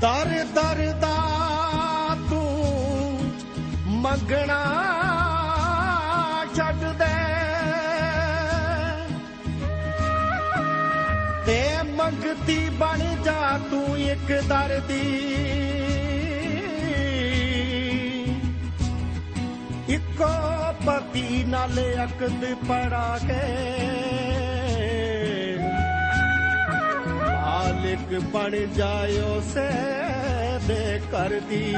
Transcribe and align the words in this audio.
ਦਰ 0.00 0.28
ਦਰ 0.54 0.78
ਦਾ 1.00 1.16
ਤੂੰ 2.30 3.20
ਮੰਗਣਾ 3.86 4.60
ਛੱਡ 6.56 6.84
ਦੇ। 6.98 7.18
ਤੇ 11.46 11.82
ਮੰਗਤੀ 11.82 12.68
ਬਣ 12.70 12.98
ਜਾ 13.22 13.60
ਤੂੰ 13.70 13.98
ਇੱਕ 13.98 14.32
ਦਰ 14.48 14.80
ਦੀ। 14.88 15.04
ਇੱਕੋ 19.88 20.32
ਪਤੀ 20.86 21.44
ਨਾਲ 21.44 21.78
ਅਕਦ 22.04 22.54
ਪੜਾ 22.68 23.18
ਕੇ 23.28 24.19
ਮਾਲਿਕ 27.70 28.18
ਬਣ 28.32 28.54
ਜਾਇਓ 28.74 29.40
ਸੇ 29.40 29.68
ਦੇ। 30.66 31.00
ਕਰਦੀ 31.12 31.74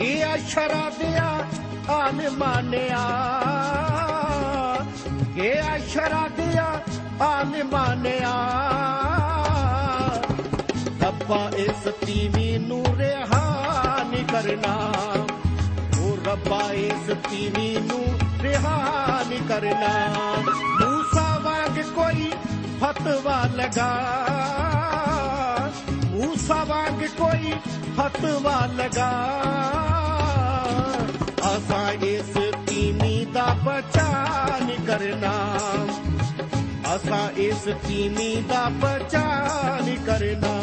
ਇਹ 0.00 0.24
ਸ਼ਰਾਬਿਆ 0.48 1.28
ਆਨ 1.90 2.28
ਮਾਨਿਆ, 2.30 3.04
ਇਹ 5.38 5.78
ਸ਼ਰਾਬਿਆ 5.88 6.66
ਆਨ 7.22 7.62
ਮਾਨਿਆ। 7.64 8.34
ਰੱਬਾ 11.02 11.40
ਇਸ 11.56 11.88
ਤੀਵੀ 12.06 12.58
ਨੂੰ 12.58 12.84
ਰਿਹਾ 12.96 13.44
ਨਹੀਂ 14.10 14.24
ਕਰਨਾ 14.24 14.74
ਉਹ 16.00 16.16
ਰੱਬਾ 16.26 16.62
ਇਸ 16.72 17.10
ਤੀਵੀ 17.30 17.76
ਨੂੰ 17.80 18.04
ਰਿਹਾ 18.42 18.76
ਨਹੀਂ 19.28 19.42
ਕਰਨਾ। 19.48 19.94
ਮੂਸਾ 20.80 21.26
ਵਾਂਗ 21.38 21.82
ਕੋਈ 21.94 22.27
ਫਤਵਾ 22.80 23.42
ਲਗਾ। 23.54 23.92
ਮੂਸਾ 26.04 26.64
ਵਾਂਗ 26.64 27.04
ਕੋਈ 27.04 27.52
ਫਤਵਾ 27.98 28.66
ਲਗਾ। 28.66 29.12
ਅਸਾਂ 31.40 31.92
ਇਸ 31.92 32.38
ਤੀਮੀ 32.66 33.24
ਦਾ 33.24 33.46
ਬਚਾ 33.64 34.26
ਨਹੀਂ 34.66 34.86
ਕਰਨਾ। 34.86 35.58
ਅਸਾਂ 36.96 37.30
ਇਸ 37.30 37.68
ਤੀਮੀ 37.88 38.44
ਦਾ 38.48 38.68
ਬਚਾ 38.68 39.24
ਨਹੀਂ 39.84 39.98
ਕਰਨਾ। 39.98 40.54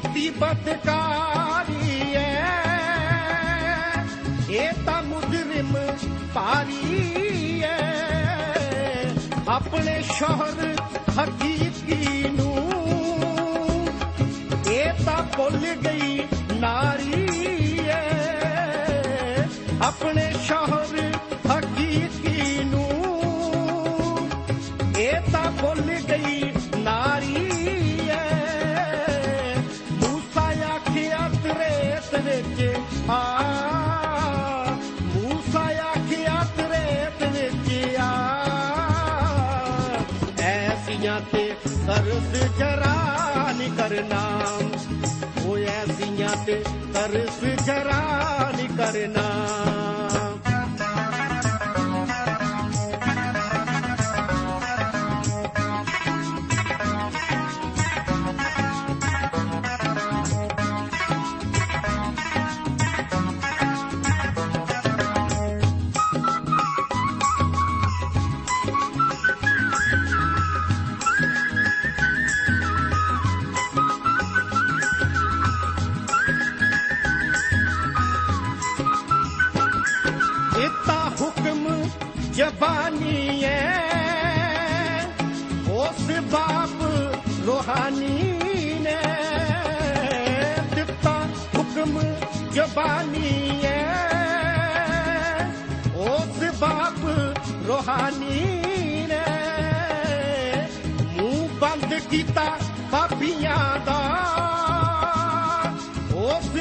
ਕੀਤੀ 0.00 0.28
ਬਦਕਾਰੀ 0.30 2.12
ਏ 2.12 2.26
ਇਹ 4.50 4.84
ਤਾਂ 4.86 5.00
ਮੁਜਰਮ 5.02 5.72
ਪਾਰੀ 6.34 7.60
ਏ 7.60 7.78
ਆਪਣੇ 9.48 10.00
ਸ਼ੋਹਰ 10.10 10.76
ਹਕੀਕੀ 11.18 12.28
ਨੂੰ 12.28 12.56
ਇਹ 14.66 15.04
ਤਾਂ 15.04 15.22
ਭੁੱਲ 15.36 15.66
ਗਈ 15.84 16.26
ਨਾਰੀ 16.60 17.26
ਏ 17.88 18.02
ਆਪਣੇ 19.82 20.30
ਸ਼ੋਹਰ 20.46 20.96
ਹਕੀਕੀ 21.48 22.27
ਤਰਸ 41.88 42.58
ਜਰਾ 42.58 43.52
ਨਹੀਂ 43.58 43.70
ਕਰਨਾ। 43.76 44.48
ਉਹ 45.44 45.58
ਐਸੀਆਂ 45.58 46.44
ਤੇ 46.46 46.64
ਤਰਸ 46.94 47.64
ਜਰਾ 47.64 48.52
ਨਹੀਂ 48.56 48.68
ਕਰਨਾ। 48.68 49.47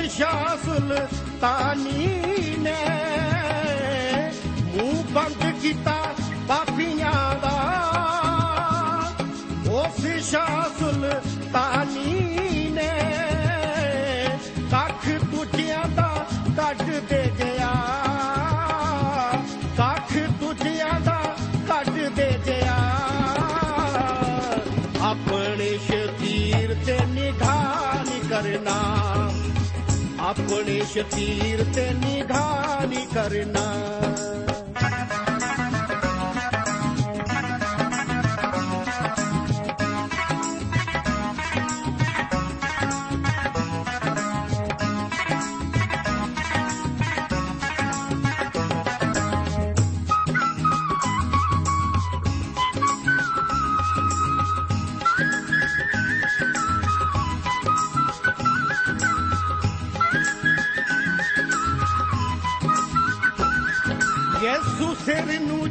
ਸ਼ਾਹ 0.09 0.55
ਸੁਲਤਾਨੀ 0.65 2.07
ਨੇ 2.57 2.75
ਮੂੰਹ 4.63 5.03
ਬੰਦ 5.13 5.61
ਕੀਤਾ 5.61 6.06
ਆਪਣੇ 30.39 30.81
ਸ਼ਤੀਰ 30.93 31.63
ਤੇ 31.75 31.93
ਨਿਗਾਹ 31.93 32.85
ਨੀ 32.87 33.07
ਕਰਨਾ। 33.15 34.16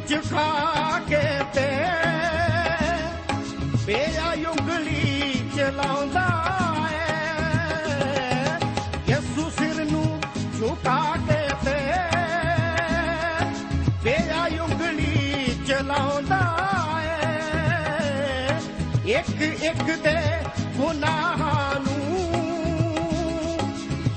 ਸਿਰ 0.07 0.15
ਨੂੰ 0.15 0.23
ਝੁਕਾ 0.29 0.99
ਕੇ 1.09 1.21
ਤੇ 1.53 1.67
ਬੇਆ 3.85 4.27
ਉਂਗਲੀ 4.49 5.05
ਚਲਾਉਂਦਾ 5.55 6.25
ਏ 6.91 6.93
ਯੇਸੂ 9.09 9.43
ਸਿਰ 9.49 9.77
ਨੂੰ 9.91 10.07
ਝੁਕਾ 10.59 10.99
ਕੇ 11.27 11.41
ਤੇ 11.65 11.77
ਬੇਆ 14.03 14.41
ਉਂਗਲੀ 14.63 15.15
ਚਲਾਉਂਦਾ 15.67 16.41
ਏ 17.03 17.05
ਇੱਕ 19.13 19.41
ਇੱਕ 19.41 19.83
ਦੇ 20.03 20.17
ਗੁਨਾਹਾਂ 20.77 21.79
ਨੂੰ 21.79 22.01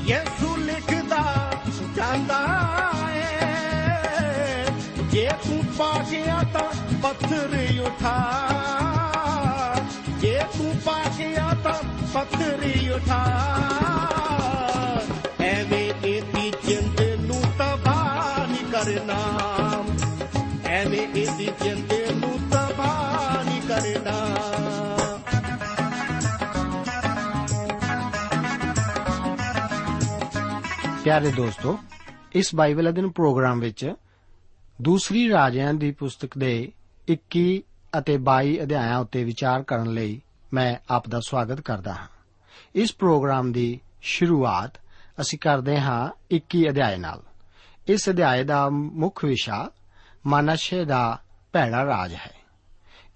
ਯੇਸੂ 0.07 0.57
ਲਿਖਦਾ 0.57 1.53
ਜਾਂਦਾ 1.97 2.41
ਏ। 3.15 4.67
ਜੇ 5.11 5.31
ਤੂੰ 5.49 5.65
ਪਾ 5.79 6.05
ਗਿਆ 6.11 6.43
ਤਾਂ 6.53 6.97
ਪੱਥਰ 7.03 7.67
ਉਠਾ। 7.87 8.17
ਜੇ 10.21 10.41
ਤੂੰ 10.59 10.75
ਪਾ 10.85 11.03
ਗਿਆ 11.19 11.57
ਤਾਂ 11.65 12.07
ਪੱਥਰ 12.15 12.71
ਉਠਾ। 12.97 13.25
ਪਿਆਰੇ 31.09 31.31
ਦੋਸਤੋ, 31.31 31.79
ਇਸ 32.33 32.55
ਬਾਈਬਲ 32.55 32.89
ਅਧਿਨ 32.89 33.11
ਪ੍ਰੋਗਰਾਮ 33.11 33.61
ਵਿੱਚ 33.61 33.95
ਦੂਸਰੀ 34.83 35.31
ਰਾਜਿਆਂ 35.31 35.75
ਦੀ 35.75 35.91
ਪੁਸਤਕ 35.91 36.39
ਦੇ 36.39 36.73
21 37.09 37.63
ਅਤੇ 37.99 38.17
22 38.17 38.63
ਅਧਿਆਇਆਂ 38.63 38.99
ਉੱਤੇ 38.99 39.25
ਵਿਚਾਰ 39.25 39.63
ਕਰਨ 39.63 39.93
ਲਈ 39.93 40.23
ਮੈਂ 40.53 40.77
ਆਪ 40.91 41.09
ਦਾ 41.09 41.21
ਸਵਾਗਤ 41.21 41.61
ਕਰਦਾ 41.61 41.95
ਹਾਂ। 41.95 42.09
ਇਸ 42.75 42.95
ਪ੍ਰੋਗਰਾਮ 42.95 43.53
ਦੀ 43.53 43.81
ਸ਼ੁਰੂਆਤ 44.03 44.71
ਅਸੀਂ 45.21 45.39
ਕਰਦੇ 45.39 45.81
ਹਾਂ 45.81 46.11
21 46.31 46.69
ਅਧਿਆਇ 46.69 46.97
ਨਾਲ। 46.97 47.23
ਇਸ 47.89 48.09
ਅਧਿਆਇ 48.09 48.45
ਦਾ 48.45 48.69
ਮੁੱਖ 48.71 49.25
ਵਿਸ਼ਾ 49.25 49.71
ਮਨਸ਼ੇ 50.27 50.85
ਦਾ 50.85 51.19
ਭੈੜਾ 51.53 51.85
ਰਾਜ 51.85 52.15
ਹੈ। 52.15 52.35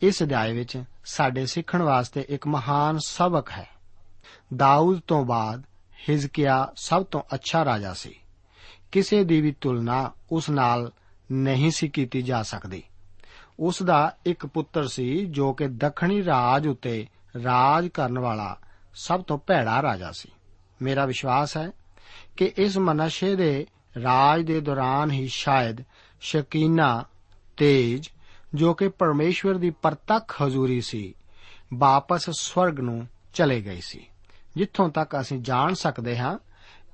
ਇਸ 0.03 0.23
ਅਧਿਆਇ 0.23 0.53
ਵਿੱਚ 0.53 0.85
ਸਾਡੇ 1.05 1.47
ਸਿੱਖਣ 1.47 1.83
ਵਾਸਤੇ 1.83 2.27
ਇੱਕ 2.29 2.47
ਮਹਾਨ 2.47 2.99
ਸਬਕ 2.99 3.51
ਹੈ। 3.51 3.69
ਦਾਊਦ 4.57 5.01
ਤੋਂ 5.07 5.25
ਬਾਅਦ 5.25 5.63
ਹਿਜ਼ਕੀਆ 6.09 6.73
ਸਭ 6.77 7.05
ਤੋਂ 7.05 7.23
ਅੱਛਾ 7.35 7.65
ਰਾਜਾ 7.65 7.93
ਸੀ। 7.93 8.15
ਕਿਸੇ 8.93 9.25
ਦੀ 9.25 9.41
ਵੀ 9.41 9.53
ਤੁਲਨਾ 9.53 10.11
ਉਸ 10.33 10.51
ਨਾਲ 10.51 10.93
ਨਹੀਂ 11.33 11.71
ਸੀ 11.71 11.89
ਕੀਤੀ 11.89 12.23
ਜਾ 12.23 12.43
ਸਕਦੀ। 12.43 12.83
ਉਸ 13.61 13.83
ਦਾ 13.83 14.17
ਇੱਕ 14.27 14.47
ਪੁੱਤਰ 14.47 14.87
ਸੀ 14.87 15.27
ਜੋ 15.27 15.53
ਕਿ 15.53 15.69
ਦੱਖਣੀ 15.69 16.25
ਰਾਜ 16.25 16.69
ਉਤੇ 16.69 17.07
ਰਾਜ 17.45 17.89
ਕਰਨ 17.89 18.19
ਵਾਲਾ 18.19 18.59
ਸਭ 18.95 19.23
ਤੋਂ 19.23 19.39
ਭੈੜਾ 19.39 19.83
ਰਾਜਾ 19.83 20.13
ਸੀ। 20.13 20.29
ਮੇਰਾ 20.83 21.07
ਵਿਸ਼ਵਾਸ 21.07 21.57
ਹੈ 21.57 21.71
ਕਿ 22.37 22.53
ਇਸ 22.57 22.79
ਮਨਸ਼ੇ 22.79 23.37
ਦੇ 23.37 23.67
ਰਾਜ 24.03 24.43
ਦੇ 24.43 24.61
ਦੌਰਾਨ 24.61 25.11
ਹੀ 25.11 25.27
ਸ਼ਾਇਦ 25.27 25.77
ਸ਼ਕੀਨਾ, 26.21 27.05
ਤੇਜ, 27.57 28.09
ਜੋ 28.55 28.75
ਕਿ 28.75 28.89
ਪਰਮੇਸ਼ਵਰ 28.89 29.55
ਦੀ 29.55 29.71
ਪ੍ਰਤੱਖ 29.71 30.43
ਹਜ਼ੂਰੀ 30.43 30.81
ਸੀ, 30.81 31.15
ਵਾਪਸ 31.75 32.31
ਸਵਰਗ 32.31 32.81
ਨੂੰ 32.81 33.07
ਚਲੇ 33.35 33.61
ਗਈ 33.61 33.81
ਸੀ। 33.81 34.07
ਜਿੱਥੋਂ 34.57 34.89
ਤੱਕ 34.89 35.21
ਅਸੀਂ 35.21 35.41
ਜਾਣ 35.41 35.75
ਸਕਦੇ 35.75 36.19
ਹਾਂ, 36.19 36.39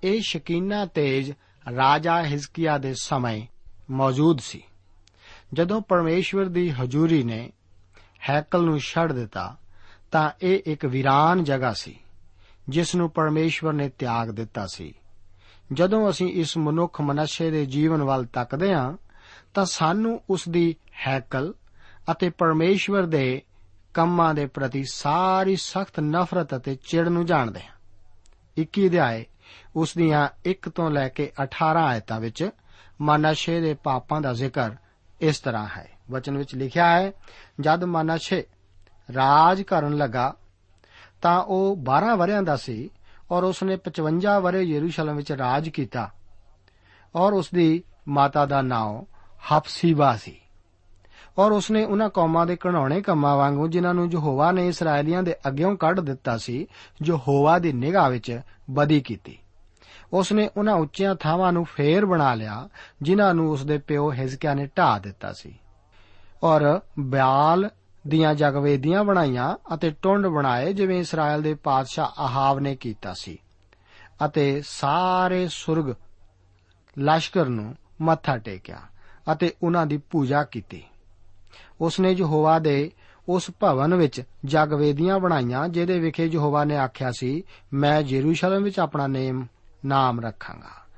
ਇਹ 0.04 0.20
ਸ਼ਕੀਨਾ 0.20 0.86
ਤੇਜ 0.86 1.32
ਰਾਜਾ 1.76 2.22
ਹਿਜ਼ਕੀਆ 2.24 2.78
ਦੇ 2.78 2.94
ਸਮੇਂ 2.94 3.46
ਮੌਜੂਦ 3.90 4.40
ਸੀ। 4.40 4.62
ਜਦੋਂ 5.52 5.80
ਪਰਮੇਸ਼ਵਰ 5.80 6.44
ਦੀ 6.44 6.70
ਹਜ਼ੂਰੀ 6.70 7.22
ਨੇ 7.22 7.52
ਹੈਕਲ 8.30 8.62
ਨੂੰ 8.62 8.78
ਛੱਡ 8.78 9.12
ਦਿੱਤਾ, 9.12 9.56
ਤਾਂ 10.10 10.30
ਇਹ 10.42 10.60
ਇੱਕ 10.66 10.86
ਵੀਰਾਨ 10.86 11.44
ਜਗ੍ਹਾ 11.44 11.72
ਸੀ, 11.72 11.98
ਜਿਸ 12.68 12.94
ਨੂੰ 12.94 13.10
ਪਰਮੇਸ਼ਵਰ 13.10 13.72
ਨੇ 13.72 13.88
ਤਿਆਗ 13.88 14.30
ਦਿੱਤਾ 14.30 14.66
ਸੀ। 14.66 14.94
ਜਦੋਂ 15.72 16.10
ਅਸੀਂ 16.10 16.32
ਇਸ 16.32 16.56
ਮਨੁੱਖ 16.56 17.00
ਮਨੁੱਖੇ 17.00 17.50
ਦੇ 17.50 17.66
ਜੀਵਨ 17.66 18.02
ਵੱਲ 18.02 18.24
ਤੱਕਦੇ 18.24 18.74
ਹਾਂ, 18.74 18.96
ਤਾਂ 19.54 19.64
ਸਾਨੂੰ 19.64 20.22
ਉਸ 20.30 20.48
ਦੀ 20.48 20.76
ਹੈਕਲ 21.06 21.54
ਅਤੇ 22.10 22.30
ਪਰਮੇਸ਼ਵਰ 22.30 23.06
ਦੇ 23.06 23.42
ਕੰਮਾਂ 23.98 24.34
ਦੇ 24.34 24.46
ਪ੍ਰਤੀ 24.46 24.84
ਸਾਰੀ 24.84 25.56
ਸਖਤ 25.56 26.00
ਨਫ਼ਰਤ 26.00 26.56
ਅਤੇ 26.56 26.74
ਚਿੜ 26.74 27.08
ਨੂੰ 27.08 27.26
ਜਾਣਦੇ 27.26 27.60
ਹਾਂ। 27.60 27.74
21 28.56 28.88
ਅਧਿਆਏ, 28.88 29.26
ਉਸ 29.76 29.94
ਦੀਆਂ 29.96 30.28
1 30.46 30.68
ਤੋਂ 30.68 30.90
ਲੈ 30.90 31.08
ਕੇ 31.08 31.32
18 31.42 31.86
ਆਇਤਾਂ 31.86 32.20
ਵਿੱਚ 32.20 32.50
ਮਨਸ਼ੇ 33.00 33.60
ਦੇ 33.60 33.74
ਪਾਪਾਂ 33.74 34.20
ਦਾ 34.20 34.32
ਜ਼ਿਕਰ 34.32 34.70
ਇਸ 35.20 35.40
ਤਰ੍ਹਾਂ 35.40 35.68
ਹੈ। 35.76 35.90
ਵਚਨ 36.10 36.38
ਵਿੱਚ 36.38 36.54
ਲਿਖਿਆ 36.54 37.00
ਹੈ, 37.00 37.12
ਜਦ 37.60 37.84
ਮਨਸ਼ੇ 37.84 38.46
ਰਾਜ 39.14 39.62
ਕਰਨ 39.62 39.96
ਲੱਗਾ, 39.96 40.34
ਤਾਂ 41.22 41.42
ਉਹ 41.42 41.76
12 41.76 42.16
ਵਰਿਆਂ 42.16 42.42
ਦਾ 42.42 42.56
ਸੀ 42.56 42.90
ਔਰ 43.30 43.44
ਉਸ 43.44 43.62
ਨੇ 43.62 43.76
55 43.76 44.40
ਵਰੇ 44.40 44.62
ਯਰੂਸ਼ਲਮ 44.62 45.16
ਵਿੱਚ 45.16 45.32
ਰਾਜ 45.32 45.68
ਕੀਤਾ 45.68 46.10
ਔਰ 47.14 47.32
ਉਸ 47.32 47.50
ਦੀ 47.54 47.84
ਮਾਤਾ 48.08 48.46
ਦਾ 48.46 48.62
ਨਾਮ 48.62 49.04
ਹਫਸੀਬਾ 49.52 50.16
ਸੀ। 50.16 50.40
ਔਰ 51.38 51.52
ਉਸਨੇ 51.52 51.84
ਉਹਨਾਂ 51.84 52.08
ਕੌਮਾਂ 52.08 52.46
ਦੇ 52.46 52.56
ਕਣਾਉਣੇ 52.56 53.02
ਕੰਮਾਂ 53.02 53.36
ਵਾਂਗੂ, 53.36 53.68
ਜਿਨ੍ਹਾਂ 53.68 53.94
ਨੂੰ 53.94 54.10
ਯਹੋਵਾ 54.12 54.52
ਨੇ 54.52 54.68
ਇਸرائیਲੀਆਂ 54.68 55.22
ਦੇ 55.22 55.34
ਅੱਗਿਓਂ 55.48 55.76
ਕੱਢ 55.76 56.00
ਦਿੱਤਾ 56.00 56.36
ਸੀ, 56.36 56.66
ਯਹੋਵਾ 57.04 57.58
ਦੀ 57.58 57.72
ਨਿਗਾਹ 57.72 58.10
ਵਿੱਚ 58.10 58.40
ਬਦੀ 58.70 59.00
ਕੀਤੀ। 59.00 59.38
ਉਸਨੇ 60.12 60.50
ਉਹਨਾਂ 60.56 60.74
ਉੱਚੀਆਂ 60.74 61.14
ਥਾਵਾਂ 61.14 61.52
ਨੂੰ 61.52 61.64
ਫੇਰ 61.64 62.06
ਬਣਾ 62.06 62.34
ਲਿਆ, 62.34 62.68
ਜਿਨ੍ਹਾਂ 63.02 63.34
ਨੂੰ 63.34 63.50
ਉਸਦੇ 63.50 63.78
ਪਿਓ 63.78 64.12
ਹਿਜ਼ਕੀਆ 64.12 64.54
ਨੇ 64.54 64.66
ਢਾ 64.66 64.98
ਦਿੱਤਾ 64.98 65.32
ਸੀ। 65.32 65.58
ਔਰ 66.42 66.80
ਬਿਆਲ 66.98 67.70
ਦੀਆਂ 68.08 68.34
ਜਗਵੇਦੀਆਂ 68.34 69.04
ਬਣਾਈਆਂ 69.04 69.74
ਅਤੇ 69.74 69.90
ਟੁੰਡ 70.02 70.26
ਬਣਾਏ, 70.26 70.72
ਜਿਵੇਂ 70.72 71.00
ਇਸਰਾਇਲ 71.00 71.42
ਦੇ 71.42 71.54
ਪਾਦਸ਼ਾਹ 71.54 72.08
ਆਹਾਵ 72.18 72.58
ਨੇ 72.58 72.76
ਕੀਤਾ 72.76 73.14
ਸੀ। 73.14 73.38
ਅਤੇ 74.24 74.62
ਸਾਰੇ 74.66 75.48
ਸੁਰਗ 75.48 75.94
ਲਸ਼ਕਰ 76.98 77.46
ਨੂੰ 77.46 77.76
ਮੱਥਾ 78.02 78.38
ਟੇਕਿਆ 78.38 78.80
ਅਤੇ 79.32 79.52
ਉਹਨਾਂ 79.62 79.86
ਦੀ 79.86 79.96
ਪੂਜਾ 79.96 80.44
ਕੀਤੀ। 80.44 80.84
ਉਸਨੇ 81.80 82.12
ਯਹੋਵਾ 82.12 82.58
ਦੇ 82.58 82.90
ਉਸ 83.28 83.50
ਭਵਨ 83.60 83.94
ਵਿੱਚ 83.94 84.22
ਜਗਵੇਦੀਆਂ 84.44 85.18
ਬਣਾਈਆਂ, 85.18 85.68
ਜਿਹਦੇ 85.68 85.98
ਵਿਖੇ 85.98 86.26
ਯਹੋਵਾ 86.26 86.64
ਨੇ 86.64 86.76
ਆਖਿਆ 86.76 87.12
ਸੀ, 87.12 87.42
ਮੈਂ 87.72 88.02
ਜੇਰੂਸ਼ਲਮ 88.02 88.62
ਵਿੱਚ 88.62 88.78
ਆਪਣਾ 88.78 89.06
ਨੇਮ, 89.06 89.46
ਨਾਮ 89.86 90.20
ਰੱਖਾਂਗਾ। 90.20 90.88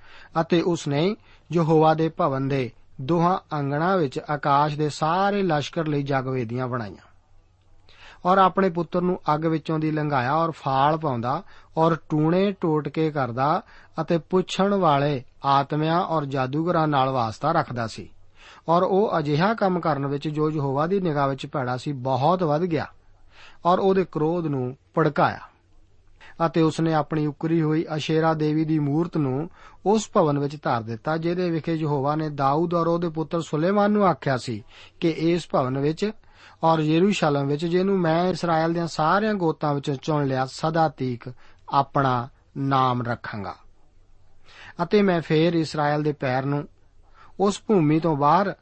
ਅਤੇ 0.41 0.61
ਉਸਨੇ 0.61 1.17
ਯਹੋਵਾ 1.53 1.95
ਦੇ 1.95 2.09
ਭਵਨ 2.09 2.49
ਦੇ 2.49 2.71
ਦੋਹਾਂ 3.01 3.39
ਅੰਗਣਾ 3.53 3.97
ਵਿੱਚ 3.97 4.19
ਆਕਾਸ਼ 4.19 4.77
ਦੇ 4.77 4.89
ਸਾਰੇ 4.89 5.43
ਲਸ਼ਕਰ 5.43 5.87
ਲਈ 5.87 6.03
ਜਗਵੇਦੀਆਂ 6.03 6.69
ਬਣਾਈਆਂ। 6.69 7.11
ਔਰ 8.27 8.39
ਆਪਣੇ 8.39 8.71
ਪੁੱਤਰ 8.71 9.01
ਨੂੰ 9.01 9.21
ਅੱਗ 9.35 9.47
ਵਿੱਚੋਂ 9.47 9.79
ਦੀ 9.79 9.91
ਲੰਘਾਇਆ 9.91 10.35
ਔਰ 10.35 10.51
ਫਾਲ 10.51 10.99
ਪਾਉਂਦਾ 10.99 11.43
ਔਰ 11.77 11.97
ਟੂਣੇ 12.09 12.53
ਟੋਟਕੇ 12.53 13.11
ਕਰਦਾ 13.11 13.63
ਅਤੇ 14.01 14.19
ਪੁੱਛਣ 14.19 14.75
ਵਾਲੇ 14.75 15.23
ਆਤਮਿਆਂ 15.45 16.01
ਔਰ 16.01 16.25
ਜਾਦੂਗਰਾਂ 16.25 16.89
ਨਾਲ 16.89 17.11
ਵਾਸਤਾ 17.11 17.53
ਰੱਖਦਾ 17.53 17.87
ਸੀ। 17.87 18.09
ਔਰ 18.69 18.83
ਉਹ 18.83 19.19
ਅਜਿਹਾ 19.19 19.53
ਕੰਮ 19.55 19.81
ਕਰਨ 19.81 20.07
ਵਿੱਚ 20.07 20.29
ਜੋ 20.29 20.51
ਯਹੋਵਾ 20.51 20.87
ਦੀ 20.87 21.01
ਨਿਗਾਹ 21.01 21.29
ਵਿੱਚ 21.29 21.47
ਭੈੜਾ 21.47 21.77
ਸੀ, 21.77 21.93
ਬਹੁਤ 21.93 22.43
ਵੱਧ 22.43 22.63
ਗਿਆ 22.63 22.87
ਔਰ 23.67 23.79
ਉਹਦੇ 23.79 24.05
ਕ੍ਰੋਧ 24.13 24.47
ਨੂੰ 24.47 24.77
ਭੜਕਾਇਆ 24.97 25.49
ਅਤੇ 26.47 26.63
ਉਸਨੇ 26.63 26.93
ਆਪਣੀ 26.95 27.27
ਉਕਰੀ 27.27 27.61
ਹੋਈ 27.63 27.85
ਅਸ਼ੇਰਾ 27.97 28.33
ਦੇਵੀ 28.35 28.65
ਦੀ 28.65 28.79
ਮੂਰਤ 28.79 29.17
ਨੂੰ 29.17 29.49
ਉਸ 29.87 30.09
ਭਵਨ 30.15 30.39
ਵਿੱਚ 30.39 30.57
ਧਰ 30.63 30.83
ਦਿੱਤਾ, 30.83 31.17
ਜਿਹਦੇ 31.17 31.51
ਵਿਖੇ 31.51 31.75
ਯਹੋਵਾ 31.75 32.15
ਨੇ 32.17 32.29
ਦਾਊਦ 32.31 32.75
ਔਰ 32.75 32.87
ਉਹਦੇ 32.87 33.09
ਪੁੱਤਰ 33.09 33.41
ਸੁਲੇਮਾਨ 33.41 33.91
ਨੂੰ 33.91 34.07
ਆਖਿਆ 34.07 34.37
ਸੀ 34.37 34.63
ਕਿ 35.01 35.11
ਇਸ 35.11 35.49
ਭਵਨ 35.53 35.79
ਵਿੱਚ 35.79 36.11
ਔਰ 36.65 36.81
ਯਰੂਸ਼ਲਮ 36.81 37.47
ਵਿੱਚ, 37.47 37.65
ਜਿਹਨੂੰ 37.67 37.99
ਮੈਂ 37.99 38.29
ਇਸਰਾਇਲ 38.29 38.73
ਦੇ 38.73 38.87
ਸਾਰਿਆਂ 38.87 39.35
ਗੋਤਾਂ 39.35 39.75
ਵਿੱਚੋਂ 39.75 39.95
ਚੁਣ 39.95 40.27
ਲਿਆ, 40.27 40.47
ਸਦਾ 40.47 40.89
ਤੀਕ 40.89 41.33
ਆਪਣਾ 41.73 42.29
ਨਾਮ 42.57 43.03
ਰੱਖਾਂਗਾ। 43.03 43.55
ਅਤੇ 44.83 45.03
ਮੈਂ 45.03 45.21
ਫੇਰ 45.21 45.55
ਇਸਰਾਇਲ 45.55 46.03
ਦੇ 46.03 46.13
ਪੈਰ 46.13 46.45
ਨੂੰ 46.45 46.65
ਉਸ 47.41 47.63
ਭੂਮੀ 47.67 48.01
ਤੋਂ 48.01 48.17
ਬਾਹਰ 48.17 48.55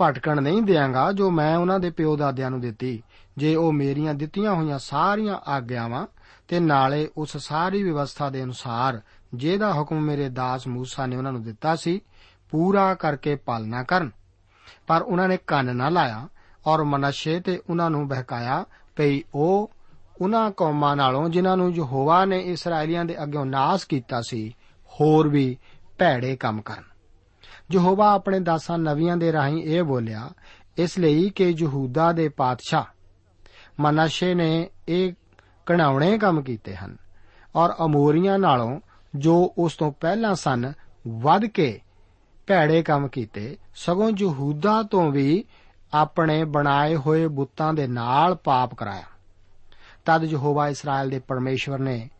ਭਟਕਣ 0.00 0.42
ਨਹੀਂ 0.42 0.62
ਦੇਵਾਂਗਾ 0.62 1.12
ਜੋ 1.12 1.30
ਮੈਂ 1.30 1.56
ਉਹਨਾਂ 1.56 1.80
ਦੇ 1.80 1.90
ਪਿਓ 1.90 2.16
ਦਾਦਿਆਂ 2.16 2.50
ਨੂੰ 2.50 2.60
ਦਿੱਤੀ। 2.60 3.02
ਜੇ 3.36 3.54
ਉਹ 3.54 3.72
ਮੇਰੀਆਂ 3.72 4.14
ਦਿੱਤੀਆਂ 4.14 4.54
ਹੋਈਆਂ 4.54 4.78
ਸਾਰੀਆਂ 4.78 5.38
ਆਗਿਆਵਾਂ 5.50 6.06
ਤੇ 6.48 6.60
ਨਾਲੇ 6.60 7.08
ਉਸ 7.16 7.36
ਸਾਰੀ 7.36 7.82
ਵਿਵਸਥਾ 7.82 8.30
ਦੇ 8.30 8.42
ਅਨੁਸਾਰ 8.42 9.00
ਜਿਹਦਾ 9.34 9.72
ਹੁਕਮ 9.72 10.00
ਮੇਰੇ 10.00 10.28
ਦਾਸ 10.28 10.66
موسی 10.68 11.06
ਨੇ 11.06 11.16
ਉਹਨਾਂ 11.16 11.32
ਨੂੰ 11.32 11.42
ਦਿੱਤਾ 11.42 11.76
ਸੀ, 11.76 12.00
ਪੂਰਾ 12.50 12.94
ਕਰਕੇ 12.94 13.34
ਪਾਲਣਾ 13.34 13.82
ਕਰਨ। 13.82 14.10
ਪਰ 14.86 15.02
ਉਹਨਾਂ 15.02 15.28
ਨੇ 15.28 15.38
ਕੰਨ 15.46 15.76
ਨਾ 15.76 15.88
ਲਾਇਆ 15.88 16.28
ਔਰ 16.66 16.84
ਮਨਸ਼ੇ 16.84 17.40
ਤੇ 17.40 17.60
ਉਹਨਾਂ 17.70 17.90
ਨੂੰ 17.90 18.08
ਬਹਿਕਾਇਆ 18.08 18.64
ਪਈ 18.96 19.22
ਉਹ 19.34 19.70
ਉਹਨਾਂ 20.20 20.50
ਕੌਮਾਂ 20.50 20.96
ਨਾਲੋਂ 20.96 21.28
ਜਿਨ੍ਹਾਂ 21.28 21.56
ਨੂੰ 21.56 21.74
ਯਹੋਵਾ 21.74 22.24
ਨੇ 22.24 22.38
ਇਸرائیਲੀਆਂ 22.38 23.04
ਦੇ 23.04 23.22
ਅੱਗੇ 23.22 23.44
ਨਾਸ 23.44 23.84
ਕੀਤਾ 23.84 24.20
ਸੀ, 24.20 24.54
ਹੋਰ 24.88 25.28
ਵੀ 25.28 25.56
ਭੈੜੇ 25.98 26.36
ਕੰਮ 26.36 26.62
ਕਰਨ। 26.62 26.93
ਯਹੋਵਾ 27.72 28.12
ਆਪਣੇ 28.12 28.40
ਦਾਸਾਂ 28.40 28.78
ਨਵੀਆਂ 28.78 29.16
ਦੇ 29.16 29.32
ਰਾਹੀਂ 29.32 29.62
ਇਹ 29.62 29.82
ਬੋਲਿਆ, 29.82 30.30
ਇਸ 30.78 30.98
ਲਈ 30.98 31.30
ਕਿ 31.30 31.54
ਯਹੂਦਾ 31.58 32.12
ਦੇ 32.12 32.28
ਪਾਤਸ਼ਾਹ 32.28 32.84
ਮਨਸ਼ੇ 33.80 34.34
ਨੇ 34.34 34.70
ਇਹ 34.88 35.12
ਕਣਾਉਣੇ 35.66 36.18
ਕੰਮ 36.18 36.42
ਕੀਤੇ 36.42 36.76
ਹਨ 36.76 36.96
ਔਰ 37.56 37.74
ਅਮੋਰੀਆਂ 37.84 38.38
ਨਾਲੋਂ 38.38 38.80
ਜੋ 39.16 39.54
ਉਸ 39.58 39.76
ਤੋਂ 39.76 39.92
ਪਹਿਲਾਂ 39.92 40.34
ਸਨ, 40.34 40.72
ਵੱਧ 41.08 41.44
ਕੇ 41.44 41.80
ਭੈੜੇ 42.46 42.82
ਕੰਮ 42.82 43.08
ਕੀਤੇ, 43.08 43.58
ਸਗੋਂ 43.74 44.12
ਯਹੂਦਾ 44.18 44.82
ਤੋਂ 44.82 45.10
ਵੀ 45.10 45.44
ਆਪਣੇ 45.94 46.44
ਬਣਾਏ 46.44 46.96
ਹੋਏ 46.96 47.26
ਬੁੱਤਾਂ 47.26 47.74
ਦੇ 47.74 47.86
ਨਾਲ 47.86 48.34
ਪਾਪ 48.34 48.74
ਕਰਾਇਆ। 48.74 49.02
ਤਦ 50.04 50.24
ਯਹੋਵਾ 50.24 50.68
ਇਸਰਾਇਲ 50.68 51.10
ਦੇ 51.10 51.18
ਪਰਮੇਸ਼ਵਰ 51.18 51.78
ਨੇ 51.78 52.10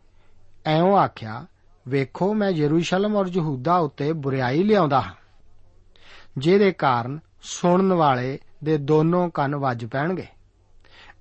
ਐਉਂ 0.67 0.97
ਆਖਿਆ, 0.97 1.47
ਵੇਖੋ 1.89 2.35
ਮੈਂ 2.35 2.51
ਯਰੂਸ਼ਲਮ 2.51 3.17
ਔਰ 3.17 3.27
ਯਹੂਦਾ 3.27 3.77
ਉੱਤੇ 3.77 4.13
ਬੁਰੀਾਈ 4.13 4.63
ਲਿਆਉਂਦਾ 4.63 5.01
ਹਾਂ। 5.01 5.15
ਜਿਹਦੇ 6.39 6.73
ਕਾਰਨ 6.73 7.19
ਸੁਣਨ 7.43 7.93
ਵਾਲੇ 7.93 8.39
ਦੇ 8.65 8.79
ਦੋਨੋਂ 8.79 9.31
ਕੰਨ 9.31 9.57
ਵੱਜ 9.57 9.85
ਪੈਣਗੇ। 9.85 10.27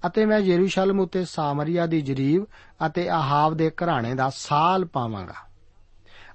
ਅਤੇ 0.08 0.26
ਮੈਂ 0.26 0.40
ਯਰੂਸ਼ਲਮ 0.40 1.00
ਉੱਤੇ 1.00 1.26
ਸਾਮਰੀਆ 1.26 1.86
ਦੀ 1.86 2.02
ਜਰੀਬ 2.02 2.46
ਅਤੇ 2.88 3.10
ਆਹਾਬ 3.10 3.54
ਦੇ 3.54 3.70
ਘਰਾਣੇ 3.70 4.14
ਦਾ 4.14 4.32
ਸਾਲ 4.36 4.86
ਪਾਵਾਂਗਾ। 4.86 5.54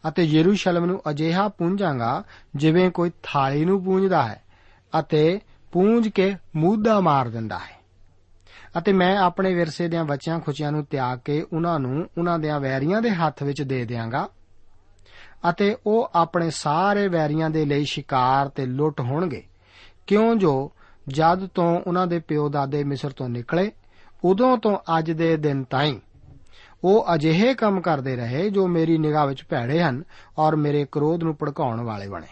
ਅਤੇ 0.08 0.22
ਯਰੂਸ਼ਲਮ 0.22 0.84
ਨੂੰ 0.84 1.02
ਅਜਿਹਾ 1.10 1.48
ਪੂੰਝਾਂਗਾ 1.48 2.22
ਜਿਵੇਂ 2.56 2.90
ਕੋਈ 2.90 3.10
ਥਾਲੀ 3.22 3.64
ਨੂੰ 3.64 3.84
ਪੂੰਝਦਾ 3.84 4.22
ਹੈ 4.22 4.42
ਅਤੇ 5.00 5.40
ਪੂੰਝ 5.72 6.08
ਕੇ 6.08 6.36
ਮੂਧਾ 6.56 7.00
ਮਾਰ 7.00 7.28
ਦਿੰਦਾ 7.28 7.58
ਹੈ। 7.58 7.78
ਅਤੇ 8.78 8.92
ਮੈਂ 8.92 9.18
ਆਪਣੇ 9.18 9.54
ਵਿਰਸੇ 9.54 9.88
ਦੇ 9.88 10.02
ਬੱਚਿਆਂ 10.02 10.40
ਖੁਚਿਆਂ 10.40 10.72
ਨੂੰ 10.72 10.84
ਤਿਆਗ 10.84 11.18
ਕੇ 11.18 11.46
ਉਹਨਾਂ 11.52 11.80
ਨੂੰ 11.80 12.08
ਉਹਨਾਂ 12.18 12.38
ਦੇ 12.38 12.50
ਵੈਰੀਆਂ 12.58 13.02
ਦੇ 13.02 13.10
ਹੱਥ 13.10 13.42
ਵਿੱਚ 13.42 13.62
ਦੇ 13.62 13.84
ਦਿਆਂਗਾ। 13.84 14.28
ਅਤੇ 15.50 15.76
ਉਹ 15.86 16.10
ਆਪਣੇ 16.14 16.50
ਸਾਰੇ 16.50 17.08
ਵੈਰੀਆਂ 17.08 17.50
ਦੇ 17.50 17.64
ਲਈ 17.64 17.84
ਸ਼ਿਕਾਰ 17.84 18.48
ਤੇ 18.48 18.66
ਲੁੱਟ 18.66 19.00
ਹੋਣਗੇ। 19.00 19.42
ਕਿਉਂ 20.06 20.36
ਜੋ 20.36 20.72
ਜਦ 21.08 21.46
ਤੋਂ 21.46 21.80
ਉਹਨਾਂ 21.86 22.06
ਦੇ 22.06 22.18
ਪਿਓ 22.18 22.48
ਦਾਦੇ 22.48 22.84
ਮਿਸਰ 22.84 23.10
ਤੋਂ 23.10 23.28
ਨਿਕਲੇ, 23.28 23.72
ਉਦੋਂ 24.24 24.58
ਤੋਂ 24.58 24.78
ਅੱਜ 24.98 25.10
ਦੇ 25.10 25.36
ਦਿਨ 25.36 25.64
ਤਾਈਂ। 25.64 26.00
ਉਹ 26.84 27.06
ਅਜਿਹੇ 27.14 27.54
ਕੰਮ 27.54 27.80
ਕਰਦੇ 27.80 28.16
ਰਹੇ 28.16 28.50
ਜੋ 28.50 28.66
ਮੇਰੀ 28.66 28.98
ਨਿਗਾਹ 28.98 29.26
ਵਿੱਚ 29.26 29.44
ਭੈੜੇ 29.48 29.82
ਹਨ 29.82 30.02
ਔਰ 30.38 30.56
ਮੇਰੇ 30.56 30.86
ਕ੍ਰੋਧ 30.92 31.22
ਨੂੰ 31.22 31.36
ਭੜਕਾਉਣ 31.42 31.80
ਵਾਲੇ 31.80 32.08
ਬਣੇ। 32.08 32.26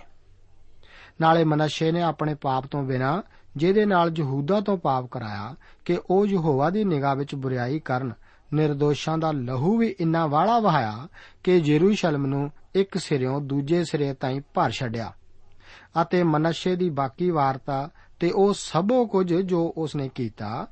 ਨਾਲੇ 1.20 1.44
ਮਨਸ਼ੇ 1.44 1.92
ਨੇ 1.92 2.02
ਆਪਣੇ 2.02 2.34
ਪਾਪ 2.34 2.66
ਤੋਂ 2.66 2.82
ਬਿਨਾ 2.82 3.22
ਜਿਹਦੇ 3.56 3.84
ਨਾਲ 3.84 4.12
ਯਹੂਦਾ 4.16 4.60
ਤੋਂ 4.60 4.78
ਪਾਪ 4.78 5.06
ਕਰਾਇਆ 5.06 5.54
ਕਿ 5.84 5.98
ਉਹ 6.10 6.26
ਯਹੋਵਾ 6.26 6.70
ਦੀ 6.70 6.84
ਨਿਗਾਹ 6.84 7.16
ਵਿੱਚ 7.16 7.34
ਬੁਰੀਾਈ 7.34 7.78
ਕਰਨ 7.78 8.12
નિર્ਦੋਸ਼ਾਂ 8.60 9.18
ਦਾ 9.18 9.32
ਲਹੂ 9.32 9.78
ਵੀ 9.78 9.94
ਇੰਨਾ 10.00 10.26
ਵਾਲਾ 10.26 10.58
ਵਹਾਇਆ 10.58 11.08
ਕਿ 11.44 11.56
ਯਰੂਸ਼ਲਮ 11.56 12.26
ਨੂੰ 12.26 12.50
ਇੱਕ 12.76 12.98
ਸਿਰਿਓਂ 12.98 13.40
ਦੂਜੇ 13.40 13.84
ਸਿਰੇ 13.84 14.14
ਤਾਈਂ 14.14 14.40
ਭਰ 14.54 14.70
ਛੱਡਿਆ 14.70 15.12
ਅਤੇ 16.02 16.22
ਮਨਸ਼ੇ 16.22 16.76
ਦੀ 16.76 16.90
ਬਾਕੀ 16.90 17.30
ਵਾਰਤਾ 17.30 17.90
ਤੇ 18.20 18.30
ਉਹ 18.30 18.54
ਸਭੋ 18.54 19.06
ਕੁਝ 19.06 19.34
ਜੋ 19.34 19.74
ਉਸਨੇ 19.76 20.08
ਕੀਤਾ, 20.08 20.66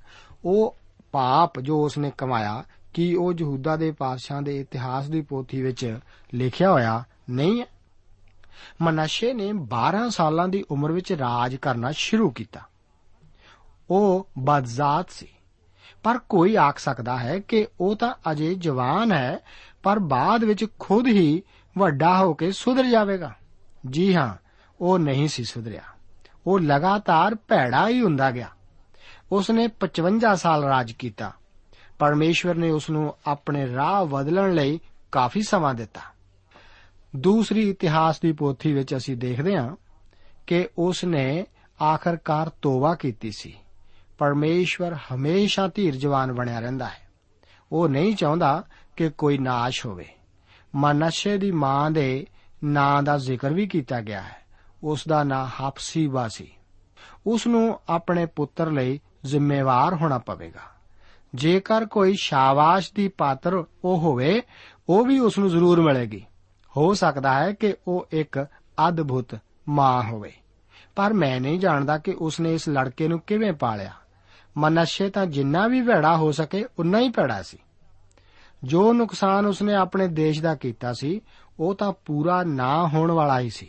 ਉਹ 0.45 0.77
ਪਾਪ 1.13 1.61
ਜੋ 1.61 1.85
ਉਸਨੇ 1.85 2.13
ਕਮਾਇਆ, 2.19 2.65
ਕੀ 2.95 3.15
ਉਹ 3.15 3.33
ਯਹੂਦਾ 3.41 3.77
ਦੇ 3.77 3.91
ਪਾਤਸ਼ਾਹਾਂ 3.91 4.43
ਦੇ 4.43 4.61
ਇਤਿਹਾਸ 4.61 5.09
ਦੀ 5.09 5.21
ਪੋਥੀ 5.21 5.63
ਵਿੱਚ 5.63 5.99
ਲਿਖਿਆ 6.35 6.71
ਹੋਇਆ 6.71 7.05
ਨਹੀਂ 7.31 7.61
ਹੈ? 7.61 7.67
ਮਨਸ਼ੇ 8.83 9.35
ਨੇ 9.35 9.53
12 9.53 10.09
ਸਾਲਾਂ 10.09 10.49
ਦੀ 10.49 10.65
ਉਮਰ 10.71 10.93
ਵਿੱਚ 10.93 11.13
ਰਾਜ 11.13 11.57
ਕਰਨਾ 11.57 11.93
ਸ਼ੁਰੂ 11.93 12.31
ਕੀਤਾ। 12.31 12.61
ਉਹ 13.91 14.29
ਬਦਜ਼ਾਤ 14.39 15.11
ਸੀ। 15.11 15.29
ਪਰ 16.03 16.19
ਕੋਈ 16.19 16.57
ਆਖ 16.57 16.79
ਸਕਦਾ 16.79 17.19
ਹੈ 17.19 17.39
ਕਿ 17.39 17.67
ਉਹ 17.81 17.97
ਤਾਂ 17.97 18.15
ਅਜੇ 18.33 18.55
ਜਵਾਨ 18.55 19.13
ਹੈ, 19.13 19.39
ਪਰ 19.83 19.99
ਬਾਅਦ 19.99 20.45
ਵਿੱਚ 20.45 20.67
ਖੁਦ 20.79 21.07
ਹੀ 21.07 21.43
ਵੱਡਾ 21.79 22.19
ਹੋ 22.19 22.35
ਕੇ 22.35 22.53
ਸੁਧਰ 22.53 22.87
ਜਾਵੇਗਾ। 22.87 23.35
ਜੀ 23.91 24.15
ਹਾਂ, 24.15 24.35
ਉਹ 24.81 24.99
ਨਹੀਂ 24.99 25.29
ਸੀ 25.29 25.45
ਸੁਧਰਿਆ। 25.45 25.83
ਉਹ 26.47 26.61
ਲਗਾਤਾਰ 26.61 27.35
ਭੈੜਾ 27.35 27.89
ਹੀ 27.89 28.03
ਹੁੰਦਾ 28.03 28.31
ਗਿਆ। 28.31 28.49
ਉਸ 29.33 29.51
ਨੇ 29.51 29.69
55 29.69 30.37
ਸਾਲ 30.37 30.65
ਰਾਜ 30.65 30.93
ਕੀਤਾ। 30.93 31.33
ਪਰਮੇਸ਼ਵਰ 31.99 32.55
ਨੇ 32.55 32.71
ਉਸ 32.71 32.91
ਨੂੰ 32.91 33.15
ਆਪਣੇ 33.27 33.75
ਰਾਹ 33.75 34.05
ਬਦਲਣ 34.05 34.55
ਲਈ 34.55 34.81
ਕਾਫੀ 35.13 35.43
ਸਮਾਂ 35.43 35.75
ਦਿੱਤਾ। 35.75 36.01
ਦੂਸਰੀ 37.17 37.71
ਇਤਿਹਾਸ 37.71 38.21
ਦੀ 38.21 38.33
ਪੋਥੀ 38.33 38.73
ਵਿੱਚ 38.73 38.97
ਅਸੀਂ 38.97 39.17
ਦੇਖਦੇ 39.17 39.57
ਹਾਂ 39.57 39.77
ਕਿ 40.47 40.69
ਉਸ 40.79 41.05
ਨੇ 41.05 41.47
ਆਖਰਕਾਰ 41.83 42.49
ਤੋਬਾ 42.49 42.95
ਕੀਤੀ 42.95 43.31
ਸੀ। 43.31 43.55
ਪਰਮੇਸ਼ਵਰ 44.19 44.95
ਹਮੇਸ਼ਾ 44.95 45.69
ਧੀਰਜਵਾਨ 45.75 46.33
ਬਣਿਆ 46.33 46.61
ਰਹਿੰਦਾ 46.61 46.85
ਹੈ। 46.85 47.09
ਉਹ 47.73 47.89
ਨਹੀਂ 47.89 48.17
ਚਾਹੁੰਦਾ 48.17 48.65
ਕਿ 48.97 49.09
ਕੋਈ 49.09 49.39
ਨਾਸ਼ 49.39 49.87
ਹੋਵੇ। 49.87 50.09
ਮਨਸ਼ੇ 50.75 51.39
ਦੀ 51.39 51.51
ਮਾਂ 51.51 51.91
ਦੇ 51.91 52.27
ਨਾਂ 52.65 53.03
ਦਾ 53.03 53.19
ਜ਼ਿਕਰ 53.19 53.53
ਵੀ 53.53 53.67
ਕੀਤਾ 53.67 54.01
ਗਿਆ 54.01 54.23
ਹੈ। 54.23 54.37
ਉਸ 54.83 55.09
ਦਾ 55.09 55.25
ਨਾਂ 55.25 55.47
ਹਫਸੀਬਾ 55.47 56.29
ਸੀ। 56.29 56.53
ਉਸ 57.27 57.47
ਨੂੰ 57.47 57.81
ਆਪਣੇ 57.89 58.27
ਪੁੱਤਰ 58.27 58.71
ਲਈ 58.71 59.01
ਜ਼ਿੰਮੇਵਾਰ 59.25 59.95
ਹੋਣਾ 59.95 60.19
ਪਵੇਗਾ। 60.19 60.61
ਜੇਕਰ 61.35 61.87
ਕੋਈ 61.87 62.15
ਸ਼ਾਬਾਸ਼ 62.21 62.93
ਦੀ 62.95 63.09
ਪਾਤਰ 63.09 63.55
ਉਹ 63.55 63.99
ਹੋਵੇ, 63.99 64.43
ਉਹ 64.89 65.05
ਵੀ 65.05 65.19
ਉਸ 65.19 65.39
ਨੂੰ 65.39 65.51
ਜ਼ਰੂਰ 65.51 65.81
ਮਿਲੇਗੀ। 65.81 66.25
ਹੋ 66.77 66.95
ਸਕਦਾ 66.95 67.35
ਹੈ 67.35 67.53
ਕਿ 67.53 67.75
ਉਹ 67.89 68.07
ਇੱਕ 68.11 68.47
ਅਦਭੁਤ 68.89 69.39
ਮਾਂ 69.69 70.03
ਹੋਵੇ। 70.03 70.33
ਪਰ 70.97 71.13
ਮੈਂ 71.13 71.41
ਨਹੀਂ 71.41 71.61
ਜਾਣਦਾ 71.61 71.99
ਕਿ 71.99 72.17
ਉਸ 72.19 72.41
ਨੇ 72.41 72.55
ਇਸ 72.55 72.69
ਲੜਕੇ 72.69 73.09
ਨੂੰ 73.09 73.21
ਕਿਵੇਂ 73.21 73.53
ਪਾਲਿਆ। 73.53 73.93
ਮਨਸ਼ੇ 74.57 75.11
ਤਾਂ 75.11 75.27
ਜਿੰਨਾ 75.27 75.67
ਵੀ 75.67 75.83
ਭੈੜਾ 75.83 76.17
ਹੋ 76.17 76.33
ਸਕੇ, 76.33 76.65
ਉਨਾ 76.79 76.99
ਹੀ 76.99 77.09
ਭੈੜਾ 77.09 77.43
ਸੀ। 77.43 77.59
ਜੋ 78.65 78.93
ਨੁਕਸਾਨ 78.93 79.47
ਉਸਨੇ 79.47 79.75
ਆਪਣੇ 79.75 80.09
ਦੇਸ਼ 80.09 80.43
ਦਾ 80.43 80.55
ਕੀਤਾ 80.55 80.93
ਸੀ, 80.93 81.21
ਉਹ 81.61 81.75
ਤਾਂ 81.75 81.93
ਪੂਰਾ 81.93 82.43
ਨਾ 82.43 82.89
ਹੋਣ 82.89 83.11
ਵਾਲਾ 83.11 83.41
ਹੀ 83.41 83.51
ਸੀ। 83.51 83.69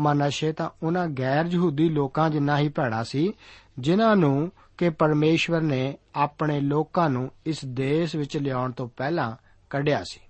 ਮਨਸ਼ੇ 0.00 0.52
ਤਾਂ 0.52 0.70
ਉਹਨਾਂ 0.82 1.08
ਗੈਰ 1.08 1.46
ਯਹੂਦੀ 1.46 1.88
ਲੋਕਾਂ 1.88 2.30
ਜਿੰਨਾ 2.30 2.58
ਹੀ 2.58 2.68
ਭੈੜਾ 2.68 3.02
ਸੀ, 3.02 3.32
ਜਿਨ੍ਹਾਂ 3.78 4.16
ਨੂੰ 4.16 4.52
ਕਿ 4.78 4.90
ਪਰਮੇਸ਼ਵਰ 4.90 5.60
ਨੇ 5.60 5.96
ਆਪਣੇ 6.14 6.60
ਲੋਕਾਂ 6.60 7.10
ਨੂੰ 7.10 7.30
ਇਸ 7.46 7.64
ਦੇਸ਼ 7.64 8.16
ਵਿੱਚ 8.16 8.36
ਲਿਆਉਣ 8.36 8.72
ਤੋਂ 8.72 8.88
ਪਹਿਲਾਂ 8.96 9.36
ਕੱਢਿਆ 9.70 10.04
ਸੀ। 10.04 10.20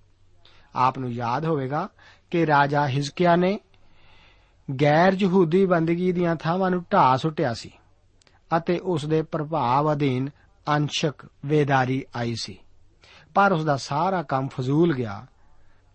ਆਪ 0.75 0.99
ਨੂੰ 0.99 1.13
ਯਾਦ 1.13 1.45
ਹੋਵੇਗਾ 1.45 1.89
ਕਿ 2.31 2.47
ਰਾਜਾ 2.47 2.87
ਹਿਜ਼ਕੀਆ 2.87 3.35
ਨੇ 3.35 3.59
ਗੈਰ 4.81 5.13
ਯਹੂਦੀ 5.19 5.65
ਬੰਦਗੀ 5.65 6.11
ਦੀਆਂ 6.11 6.35
ਥਾਵਾਂ 6.35 6.71
ਨੂੰ 6.71 6.85
ਢਾਹ 6.93 7.17
ਸੁੱਟਿਆ 7.17 7.53
ਸੀ 7.53 7.71
ਅਤੇ 8.57 8.79
ਉਸ 8.79 9.05
ਦੇ 9.05 9.21
ਪ੍ਰਭਾਵ 9.21 9.93
ਅਧੀਨ 9.93 10.29
ਅੰਸ਼ਕ 10.67 11.27
ਵੇਦਾਰੀ 11.45 12.05
ਆਈ 12.15 12.35
ਸੀ। 12.41 12.57
ਪਰ 13.37 13.51
ਉਸ 13.51 13.65
ਦਾ 13.65 13.77
ਸਾਰਾ 13.77 14.23
ਕੰਮ 14.23 14.47
ਫਜ਼ੂਲ 14.47 14.93
ਗਿਆ, 14.93 15.25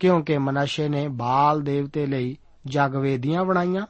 ਕਿਉਂਕਿ 0.01 0.39
ਮਨਸ਼ੇ 0.39 0.89
ਨੇ 0.89 1.09
ਬਾਲ 1.09 1.63
ਦੇਵਤੇ 1.63 2.07
ਲਈ 2.07 2.37
ਜਗਵੇਦੀਆਂ 2.67 3.45
ਬਣਾਈਆਂ 3.45 3.87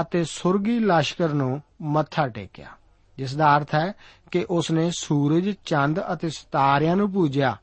ਅਤੇ 0.00 0.24
ਸੁਰਗੀ 0.24 0.78
ਲਸ਼ਕਰ 0.78 1.28
ਨੂੰ 1.28 1.62
ਮੱਥਾ 1.82 2.28
ਟੇਕਿਆ 2.28 2.66
ਜਿਸ 3.16 3.36
ਦਾ 3.36 3.56
ਅਰਥ 3.56 3.74
ਹੈ 3.74 3.92
ਕਿ 4.30 4.46
ਉਸ 4.50 4.70
ਨੇ 4.70 4.90
ਸੂਰਜ, 4.90 5.54
ਚੰਦ 5.64 6.00
ਅਤੇ 6.12 6.28
ਸਿਤਾਰਿਆਂ 6.28 6.96
ਨੂੰ 6.96 7.12
ਪੂਜਿਆ। 7.12 7.56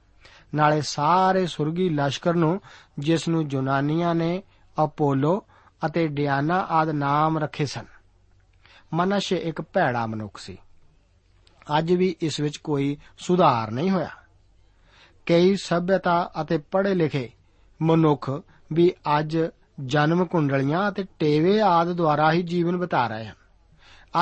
ਨਾਲੇ 0.56 0.82
ਸਾਰੇ 0.82 1.48
ਸੁਰਗੀ 1.48 1.89
ਲਸ਼ਕਰ 1.89 2.34
ਨੂੰ, 2.34 2.62
ਜਿਸ 3.00 3.27
ਨੂੰ 3.27 3.48
ਜੁਨਾਨੀਆਂ 3.48 4.15
ਨੇ 4.15 4.44
ਅਪੋਲੋ 4.84 5.46
ਅਤੇ 5.86 6.08
ਡਿਆਨਾ 6.08 6.60
ਆਦ 6.60 6.89
ਨਾਮ 6.89 7.38
ਰੱਖੇ 7.38 7.65
ਸਨ। 7.65 7.86
ਮਨਸ਼ੇ 8.94 9.36
ਇੱਕ 9.36 9.62
ਭੈੜਾ 9.62 10.06
ਮਨੁੱਖ 10.06 10.38
ਸੀ। 10.38 10.58
ਅੱਜ 11.77 11.94
ਵੀ 11.94 12.15
ਇਸ 12.22 12.39
ਵਿੱਚ 12.39 12.58
ਕੋਈ 12.58 12.98
ਸੁਧਾਰ 13.18 13.72
ਨਹੀਂ 13.72 13.92
ਹੋਇਆ। 13.92 14.10
ਕਈ 15.25 15.55
ਸਭਿਅਤਾ 15.55 16.32
ਅਤੇ 16.41 16.58
ਪੜ੍ਹੇ 16.58 16.94
ਲਿਖੇ 16.94 17.29
ਮਨੁੱਖ 17.82 18.41
ਵੀ 18.74 18.94
ਅੱਜ 19.20 19.38
ਜਨਮ 19.86 20.25
ਕੁੰਡਲੀਆਂ 20.25 20.89
ਅਤੇ 20.89 21.05
ਟੇਵੇ 21.20 21.62
ਆਦ 21.62 21.91
ਦੁਆਰਾ 21.91 22.32
ਹੀ 22.32 22.44
ਜੀਵਨ 22.44 22.77
ਬਿਤਾ 22.77 23.08
ਰਹੇ 23.08 23.25
ਹਨ। 23.25 23.36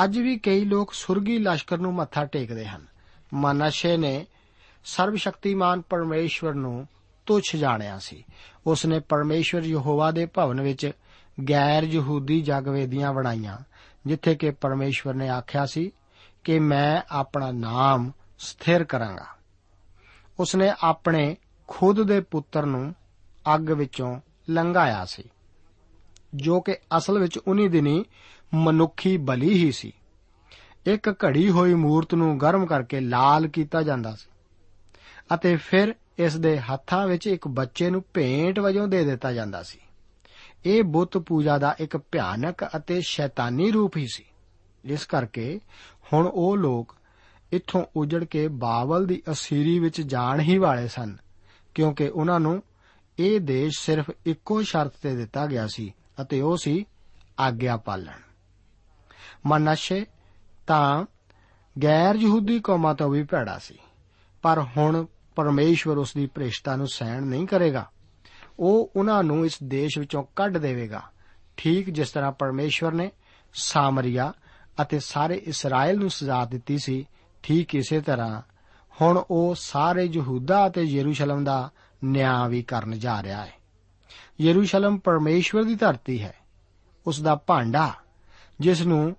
ਅੱਜ 0.04 0.18
ਵੀ 0.18 0.38
ਕਈ 0.38 0.64
ਲੋਕ 0.64 0.92
ਸੁਰਗੀ 0.92 1.38
ਲਸ਼ਕਰ 1.38 1.78
ਨੂੰ 1.78 1.94
ਮੱਥਾ 1.94 2.24
ਟੇਕਦੇ 2.24 2.66
ਹਨ। 2.66 2.86
ਮਨਸ਼ੇ 3.34 3.96
ਨੇ 3.96 4.26
ਸਰਵ 4.84 5.14
ਸ਼ਕਤੀਮਾਨ 5.16 5.80
ਪਰਮੇਸ਼ਵਰ 5.80 6.54
ਨੂੰ 6.54 6.86
ਤੁੱਛ 7.26 7.56
ਜਾਣਿਆ 7.56 7.98
ਸੀ। 7.98 8.24
ਉਸ 8.66 8.86
ਨੇ 8.86 9.00
ਪਰਮੇਸ਼ਵਰ 9.00 9.62
ਯਹੋਵਾ 9.62 10.10
ਦੇ 10.10 10.26
ਭਵਨ 10.26 10.60
ਵਿੱਚ 10.60 10.90
ਗੈਰ 11.50 11.82
ਯਹੂਦੀ 11.82 12.40
ਜਗਵੇਦੀਆਂ 12.40 13.12
ਬਣਾਈਆਂ, 13.12 13.58
ਜਿੱਥੇ 14.06 14.34
ਕਿ 14.34 14.50
ਪਰਮੇਸ਼ਵਰ 14.50 15.14
ਨੇ 15.14 15.28
ਆਖਿਆ 15.28 15.66
ਸੀ 15.66 15.92
ਕਿ 16.44 16.58
ਮੈਂ 16.58 17.02
ਆਪਣਾ 17.10 17.50
ਨਾਮ 17.50 18.12
ਸਥਿਰ 18.38 18.84
ਕਰਾਂਗਾ। 18.84 19.33
ਉਸ 20.38 20.54
ਨੇ 20.56 20.72
ਆਪਣੇ 20.82 21.36
ਖੁਦ 21.68 22.02
ਦੇ 22.02 22.20
ਪੁੱਤਰ 22.20 22.66
ਨੂੰ 22.66 22.94
ਅੱਗ 23.54 23.70
ਵਿੱਚੋਂ 23.70 24.20
ਲੰਘਾਇਆ 24.50 25.04
ਸੀ, 25.04 25.22
ਜੋ 26.34 26.60
ਕਿ 26.60 26.76
ਅਸਲ 26.96 27.18
ਵਿੱਚ 27.18 27.38
ਉਨੀ 27.38 27.68
ਦਿਨੀ 27.68 28.04
ਮਨੁੱਖੀ 28.54 29.16
ਬਲੀ 29.16 29.52
ਹੀ 29.54 29.70
ਸੀ। 29.72 29.92
ਇੱਕ 30.86 31.08
ਘੜੀ 31.24 31.48
ਹੋਈ 31.50 31.74
ਮੂਰਤ 31.74 32.14
ਨੂੰ 32.14 32.38
ਗਰਮ 32.40 32.66
ਕਰਕੇ 32.66 33.00
ਲਾਲ 33.00 33.46
ਕੀਤਾ 33.48 33.82
ਜਾਂਦਾ 33.82 34.14
ਸੀ 34.14 34.30
ਅਤੇ 35.34 35.56
ਫਿਰ 35.56 35.94
ਇਸ 36.18 36.36
ਦੇ 36.36 36.58
ਹੱਥਾਂ 36.60 37.06
ਵਿੱਚ 37.06 37.26
ਇੱਕ 37.26 37.48
ਬੱਚੇ 37.48 37.90
ਨੂੰ 37.90 38.02
ਭੇਂਟ 38.14 38.58
ਵਜੋਂ 38.58 38.86
ਦੇ 38.88 39.04
ਦਿੱਤਾ 39.04 39.32
ਜਾਂਦਾ 39.32 39.62
ਸੀ। 39.62 39.78
ਇਹ 40.66 40.82
ਬੁੱਤ 40.82 41.18
ਪੂਜਾ 41.18 41.56
ਦਾ 41.58 41.74
ਇੱਕ 41.80 41.96
ਭਿਆਨਕ 41.96 42.64
ਅਤੇ 42.76 43.00
ਸ਼ੈਤਾਨੀ 43.00 43.70
ਰੂਪ 43.70 43.96
ਹੀ 43.96 44.06
ਸੀ। 44.06 44.24
ਇਸ 44.84 45.06
ਕਰਕੇ 45.06 45.60
ਹੁਣ 46.12 46.26
ਉਹ 46.26 46.56
ਲੋਕ 46.56 46.94
ਇੱਥੋਂ 47.54 47.84
ਉਜੜ 47.96 48.24
ਕੇ 48.24 48.46
ਬਾਬਲ 48.48 49.06
ਦੀ 49.06 49.22
ਅਸੀਰੀ 49.32 49.78
ਵਿੱਚ 49.78 50.00
ਜਾਣ 50.02 50.40
ਹੀ 50.40 50.56
ਵਾਲੇ 50.58 50.88
ਸਨ, 50.88 51.16
ਕਿਉਂਕਿ 51.74 52.08
ਉਹਨਾਂ 52.08 52.40
ਨੂੰ 52.40 52.62
ਇਹ 53.18 53.40
ਦੇਸ਼ 53.40 53.78
ਸਿਰਫ 53.78 54.10
ਇੱਕੋ 54.26 54.62
ਸ਼ਰਤ 54.62 54.92
ਤੇ 55.02 55.14
ਦਿੱਤਾ 55.16 55.46
ਗਿਆ 55.46 55.66
ਸੀ 55.66 55.92
ਅਤੇ 56.22 56.40
ਉਹ 56.40 56.56
ਸੀ 56.56 56.84
ਆਗਿਆ 57.40 57.76
ਪਾਲਣ। 57.76 58.20
ਮਨਸ਼ੇ 59.46 60.04
ਤਾਂ 60.66 61.04
ਗੈਰ 61.76 62.16
ਯਹੂਦੀ 62.16 62.58
ਕੌਮਾਂ 62.60 62.94
ਤੋਂ 62.94 63.08
ਵੀ 63.10 63.22
ਭੈੜਾ 63.22 63.58
ਸੀ, 63.58 63.78
ਪਰ 64.44 64.60
ਹੁਣ 64.76 65.04
ਪਰਮੇਸ਼ਵਰ 65.36 65.96
ਉਸ 65.96 66.14
ਦੀ 66.14 66.26
ਭ੍ਰਿਸ਼ਟਤਾ 66.26 66.76
ਨੂੰ 66.76 66.86
ਸਹਿਣ 66.88 67.22
ਨਹੀਂ 67.22 67.46
ਕਰੇਗਾ। 67.46 67.88
ਉਹ 68.58 68.90
ਉਹਨਾਂ 68.96 69.22
ਨੂੰ 69.22 69.44
ਇਸ 69.46 69.62
ਦੇਸ਼ 69.64 69.98
ਵਿੱਚੋਂ 69.98 70.22
ਕੱਢ 70.36 70.58
ਦੇਵੇਗਾ, 70.58 71.02
ਠੀਕ 71.56 71.90
ਜਿਸ 71.90 72.10
ਤਰ੍ਹਾਂ 72.10 72.32
ਪਰਮੇਸ਼ਵਰ 72.32 72.92
ਨੇ 72.92 73.10
ਸਾਮਰੀਆ 73.54 74.32
ਅਤੇ 74.82 74.98
ਸਾਰੇ 74.98 75.34
ਇਸਰਾਇਲ 75.36 75.98
ਨੂੰ 75.98 76.10
ਸਜ਼ਾ 76.10 76.44
ਦਿੱਤੀ 76.44 76.78
ਸੀ 76.78 77.04
ਠੀਕ 77.44 77.74
ਇਸੇ 77.74 78.00
ਤਰ੍ਹਾਂ 78.00 78.42
ਹੁਣ 79.00 79.24
ਉਹ 79.30 79.54
ਸਾਰੇ 79.58 80.04
ਯਹੂਦਾ 80.04 80.66
ਅਤੇ 80.66 80.82
ਯਰੂਸ਼ਲਮ 80.82 81.44
ਦਾ 81.44 81.70
ਨਿਆਂ 82.04 82.48
ਵੀ 82.48 82.62
ਕਰਨ 82.62 82.98
ਜਾ 82.98 83.22
ਰਿਹਾ 83.22 83.44
ਹੈ। 83.44 83.52
ਯਰੂਸ਼ਲਮ 84.40 84.98
ਪਰਮੇਸ਼ਵਰ 84.98 85.64
ਦੀ 85.64 85.74
ਧਰਤੀ 85.74 86.22
ਹੈ। 86.22 86.34
ਉਸ 87.06 87.20
ਦਾ 87.20 87.34
ਭਾਂਡਾ, 87.34 87.94
ਜਿਸ 88.60 88.82
ਨੂੰ 88.82 89.16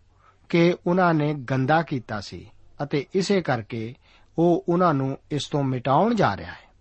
ਕਿ 0.49 0.75
ਉਹਨਾਂ 0.88 1.13
ਨੇ 1.13 1.33
ਗੰਦਾ 1.33 1.81
ਕੀਤਾ 1.81 2.21
ਸੀ 2.21 2.51
ਅਤੇ 2.83 3.05
ਇਸੇ 3.15 3.41
ਕਰਕੇ 3.41 3.95
ਉਹ 4.38 4.65
ਉਹਨਾਂ 4.69 4.93
ਨੂੰ 4.93 5.17
ਇਸ 5.31 5.47
ਤੋਂ 5.47 5.63
ਮਿਟਾਉਣ 5.63 6.15
ਜਾ 6.15 6.38
ਰਿਹਾ 6.38 6.51
ਹੈ। 6.51 6.73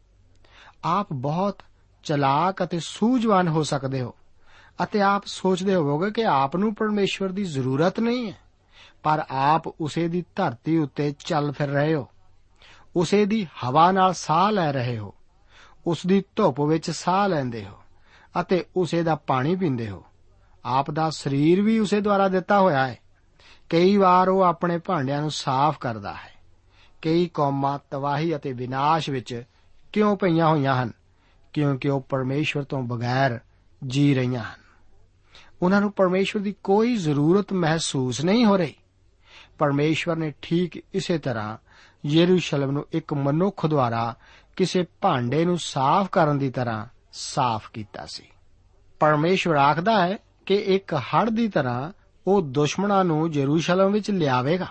ਆਪ 0.84 1.12
ਬਹੁਤ 1.12 1.62
ਚਲਾਕ 2.02 2.64
ਅਤੇ 2.64 2.80
ਸੂਝਵਾਨ 2.80 3.48
ਹੋ 3.48 3.62
ਸਕਦੇ 3.62 4.00
ਹੋ 4.00 4.14
ਅਤੇ 4.82 5.00
ਆਪ 5.00 5.22
ਸੋਚਦੇ 5.26 5.74
ਹੋਵੋਗੇ 5.74 6.10
ਕਿ 6.10 6.24
ਆਪ 6.24 6.56
ਨੂੰ 6.56 6.74
ਪਰਮੇਸ਼ਵਰ 6.74 7.28
ਦੀ 7.28 7.44
ਜ਼ਰੂਰਤ 7.44 8.00
ਨਹੀਂ 8.00 8.32
ਹੈ। 8.32 8.43
ਪਰ 9.04 9.24
ਆਪ 9.30 9.66
ਉਸੇ 9.66 10.08
ਦੀ 10.08 10.24
ਧਰਤੀ 10.36 10.78
ਉੱਤੇ 10.78 11.14
ਚੱਲ 11.18 11.52
ਫਿਰ 11.52 11.68
ਰਹੇ 11.68 11.94
ਹੋ। 11.94 12.08
ਉਸੇ 12.96 13.26
ਦੀ 13.26 13.46
ਹਵਾ 13.64 13.92
ਨਾਲ 13.92 14.12
ਸਾਹ 14.12 14.52
ਲੈ 14.52 14.72
ਰਹੇ 14.72 14.98
ਹੋ। 14.98 15.14
ਉਸ 15.86 16.06
ਦੀ 16.06 16.24
ਧੁੱਪ 16.36 16.60
ਵਿੱਚ 16.60 16.90
ਸਾਹ 16.90 17.28
ਲੈਂਦੇ 17.28 17.64
ਹੋ 17.64 17.78
ਅਤੇ 18.40 18.64
ਉਸੇ 18.76 19.02
ਦਾ 19.02 19.14
ਪਾਣੀ 19.14 19.56
ਪੀਂਦੇ 19.56 19.88
ਹੋ। 19.88 20.04
ਆਪ 20.64 20.90
ਦਾ 20.90 21.10
ਸਰੀਰ 21.10 21.62
ਵੀ 21.62 21.78
ਉਸੇ 21.78 22.00
ਦੁਆਰਾ 22.00 22.28
ਦਿੱਤਾ 22.28 22.60
ਹੋਇਆ 22.60 22.86
ਹੈ। 22.86 22.98
ਕਈ 23.68 23.96
ਵਾਰ 23.96 24.28
ਉਹ 24.28 24.40
ਆਪਣੇ 24.42 24.78
ਭਾਂਡਿਆਂ 24.78 25.20
ਨੂੰ 25.20 25.30
ਸਾਫ਼ 25.30 25.78
ਕਰਦਾ 25.78 26.12
ਹੈ। 26.12 26.34
ਕਈ 27.02 27.30
ਕੌਮਾਂ 27.34 27.78
ਤਬਾਹੀ 27.90 28.36
ਅਤੇ 28.36 28.52
ਵਿਨਾਸ਼ 28.52 29.10
ਵਿੱਚ 29.10 29.42
ਕਿਉਂ 29.92 30.16
ਪਈਆਂ 30.16 30.48
ਹੋਈਆਂ 30.48 30.82
ਹਨ? 30.82 30.92
ਕਿਉਂਕਿ 31.52 31.88
ਉਹ 31.88 32.00
ਪਰਮੇਸ਼ਵਰ 32.00 32.62
ਤੋਂ 32.62 32.82
ਬਗੈਰ 32.82 33.40
ਜੀ 33.86 34.14
ਰਹੀਆਂ 34.14 34.44
ਹਨ। 34.44 34.60
ਉਹਨਾਂ 35.62 35.80
ਨੂੰ 35.80 35.92
ਪਰਮੇਸ਼ਵਰ 35.92 36.42
ਦੀ 36.42 36.54
ਕੋਈ 36.64 36.96
ਜ਼ਰੂਰਤ 36.96 37.52
ਮਹਿਸੂਸ 37.52 38.24
ਨਹੀਂ 38.24 38.44
ਹੋ 38.44 38.56
ਰਹੀ। 38.56 38.74
ਪਰਮੇਸ਼ਵਰ 39.58 40.16
ਨੇ 40.16 40.32
ਠੀਕ 40.42 40.82
ਇਸੇ 40.94 41.18
ਤਰ੍ਹਾਂ 41.18 41.56
ਯਰੂਸ਼ਲਮ 42.06 42.70
ਨੂੰ 42.70 42.86
ਇੱਕ 42.92 43.14
ਮਨੁੱਖ 43.14 43.66
ਦੁਆਰਾ 43.66 44.14
ਕਿਸੇ 44.56 44.86
ਭਾਂਡੇ 45.00 45.44
ਨੂੰ 45.44 45.58
ਸਾਫ਼ 45.58 46.08
ਕਰਨ 46.10 46.38
ਦੀ 46.38 46.50
ਤਰ੍ਹਾਂ 46.50 46.86
ਸਾਫ਼ 47.12 47.70
ਕੀਤਾ 47.72 48.06
ਸੀ। 48.06 48.22
ਪਰਮੇਸ਼ਵਰ 49.00 49.56
ਆਖਦਾ 49.56 50.06
ਹੈ 50.06 50.18
ਕਿ 50.46 50.54
ਇੱਕ 50.54 50.94
ਹੜ 50.94 51.30
ਦੀ 51.30 51.48
ਤਰ੍ਹਾਂ 51.48 51.92
ਉਹ 52.26 52.42
ਦੁਸ਼ਮਣਾਂ 52.42 53.04
ਨੂੰ 53.04 53.32
ਯਰੂਸ਼ਲਮ 53.32 53.92
ਵਿੱਚ 53.92 54.10
ਲਿਆਵੇਗਾ। 54.10 54.66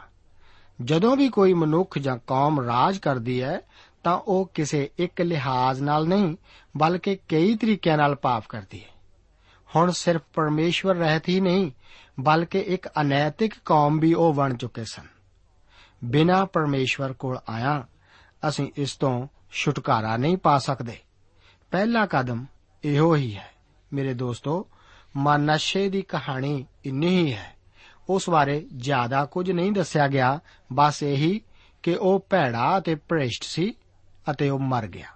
ਜਦੋਂ 0.84 1.18
ਵੀ 1.18 1.30
ਕੋਈ 1.30 1.54
ਮਨੁੱਖ 1.54 1.98
ਜਾਂ 1.98 2.18
ਕੌਮ 2.28 2.62
ਰਾਜ 2.62 2.98
ਕਰਦੀ 2.98 3.42
ਹੈ, 3.42 3.62
ਤਾਂ 4.04 4.18
ਉਹ 4.18 4.52
ਕਿਸੇ 4.54 4.90
ਇੱਕ 4.98 5.22
ਲਿਹਾਜ਼ 5.22 5.82
ਨਾਲ 5.82 6.08
ਨਹੀਂ, 6.08 6.36
ਬਲਕਿ 6.78 7.16
ਕਈ 7.16 7.56
ਤਰੀਕਿਆਂ 7.56 7.98
ਨਾਲ 7.98 8.16
ਪਾਪ 8.16 8.44
ਕਰਦੀ 8.50 8.84
ਹੈ। 8.84 8.94
ਹੁਣ 9.76 9.92
ਸਿਰਫ 9.92 10.22
ਪਰਮੇਸ਼ਵਰ 10.34 10.96
ਰਹਿਤ 10.96 11.30
ਹੀ 11.30 11.40
ਨਹੀਂ 11.40 11.72
ਬਲਕਿ 12.20 12.60
ਇੱਕ 12.60 12.88
ਅਨੈਤਿਕ 13.02 13.54
ਕੌਮ 13.66 14.00
ਵੀ 14.00 14.14
ਉਹ 14.14 14.34
ਬਣ 14.34 14.58
ਚੁੱਕੇ 14.58 14.84
ਸਨ। 14.84 15.04
ਬਿਨਾ 16.06 16.46
ਪਰਮੇਸ਼ਵਰ 16.46 17.14
ਕੋਲ 17.14 17.40
ਆਇਆ, 17.50 17.88
ਅਸੀਂ 18.48 18.72
ਇਸ 18.78 18.96
ਤੋਂ 18.96 19.28
ਛੁਟਕਾਰਾ 19.52 20.18
ਨਹੀਂ 20.18 20.38
ਪਾ 20.38 20.60
ਸਕਦੇ। 20.60 20.98
ਪਹਿਲਾ 21.72 22.06
ਕਦਮ 22.06 22.46
ਇਹੋ 22.84 23.16
ਹੀ 23.16 23.36
ਹੈ। 23.36 23.52
ਮੇਰੇ 23.94 24.14
ਦੋਸਤੋ, 24.14 24.68
ਮਨਸ਼ੇ 25.18 25.90
ਦੀ 25.90 26.02
ਕਹਾਣੀ 26.02 26.66
ਇੰਨੀ 26.86 27.26
ਹੀ 27.26 27.34
ਹੈ। 27.34 27.56
ਉਸ 28.10 28.30
ਬਾਰੇ 28.30 28.68
ਜ਼ਿਆਦਾ 28.78 29.26
ਕੁਝ 29.26 29.52
ਨਹੀਂ 29.52 29.72
ਦੱਸਿਆ 29.72 30.08
ਗਿਆ, 30.08 30.40
ਬਸ 30.74 31.04
ਇਹੀ 31.04 31.42
ਕਿ 31.84 31.96
ਉਹ 31.96 32.28
ਭੈੜਾ 32.30 32.78
ਅਤੇ 32.78 32.96
ਭ੍ਰਿਸ਼ਟ 32.96 33.44
ਸੀ 33.44 33.74
ਅਤੇ 34.32 34.50
ਉਹ 34.50 34.60
ਮਰ 34.60 34.88
ਗਿਆ। 34.88 35.08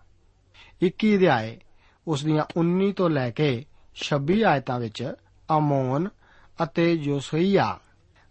21 0.82 1.16
ਅਧਿਆਏ, 1.16 1.60
ਉਸ 2.08 2.26
ਦੀਆਂ 2.26 2.44
19 2.58 2.92
ਤੋਂ 2.92 3.10
ਲੈ 3.10 3.32
ਕੇ 3.32 3.66
26 3.96 4.44
ਆਇਤਾਂ 4.44 4.80
ਵਿੱਚ 4.80 5.14
ਅਮੋਨ 5.58 6.10
ਅਤੇ 6.64 6.94
ਯੋਸੀਆ 6.94 7.80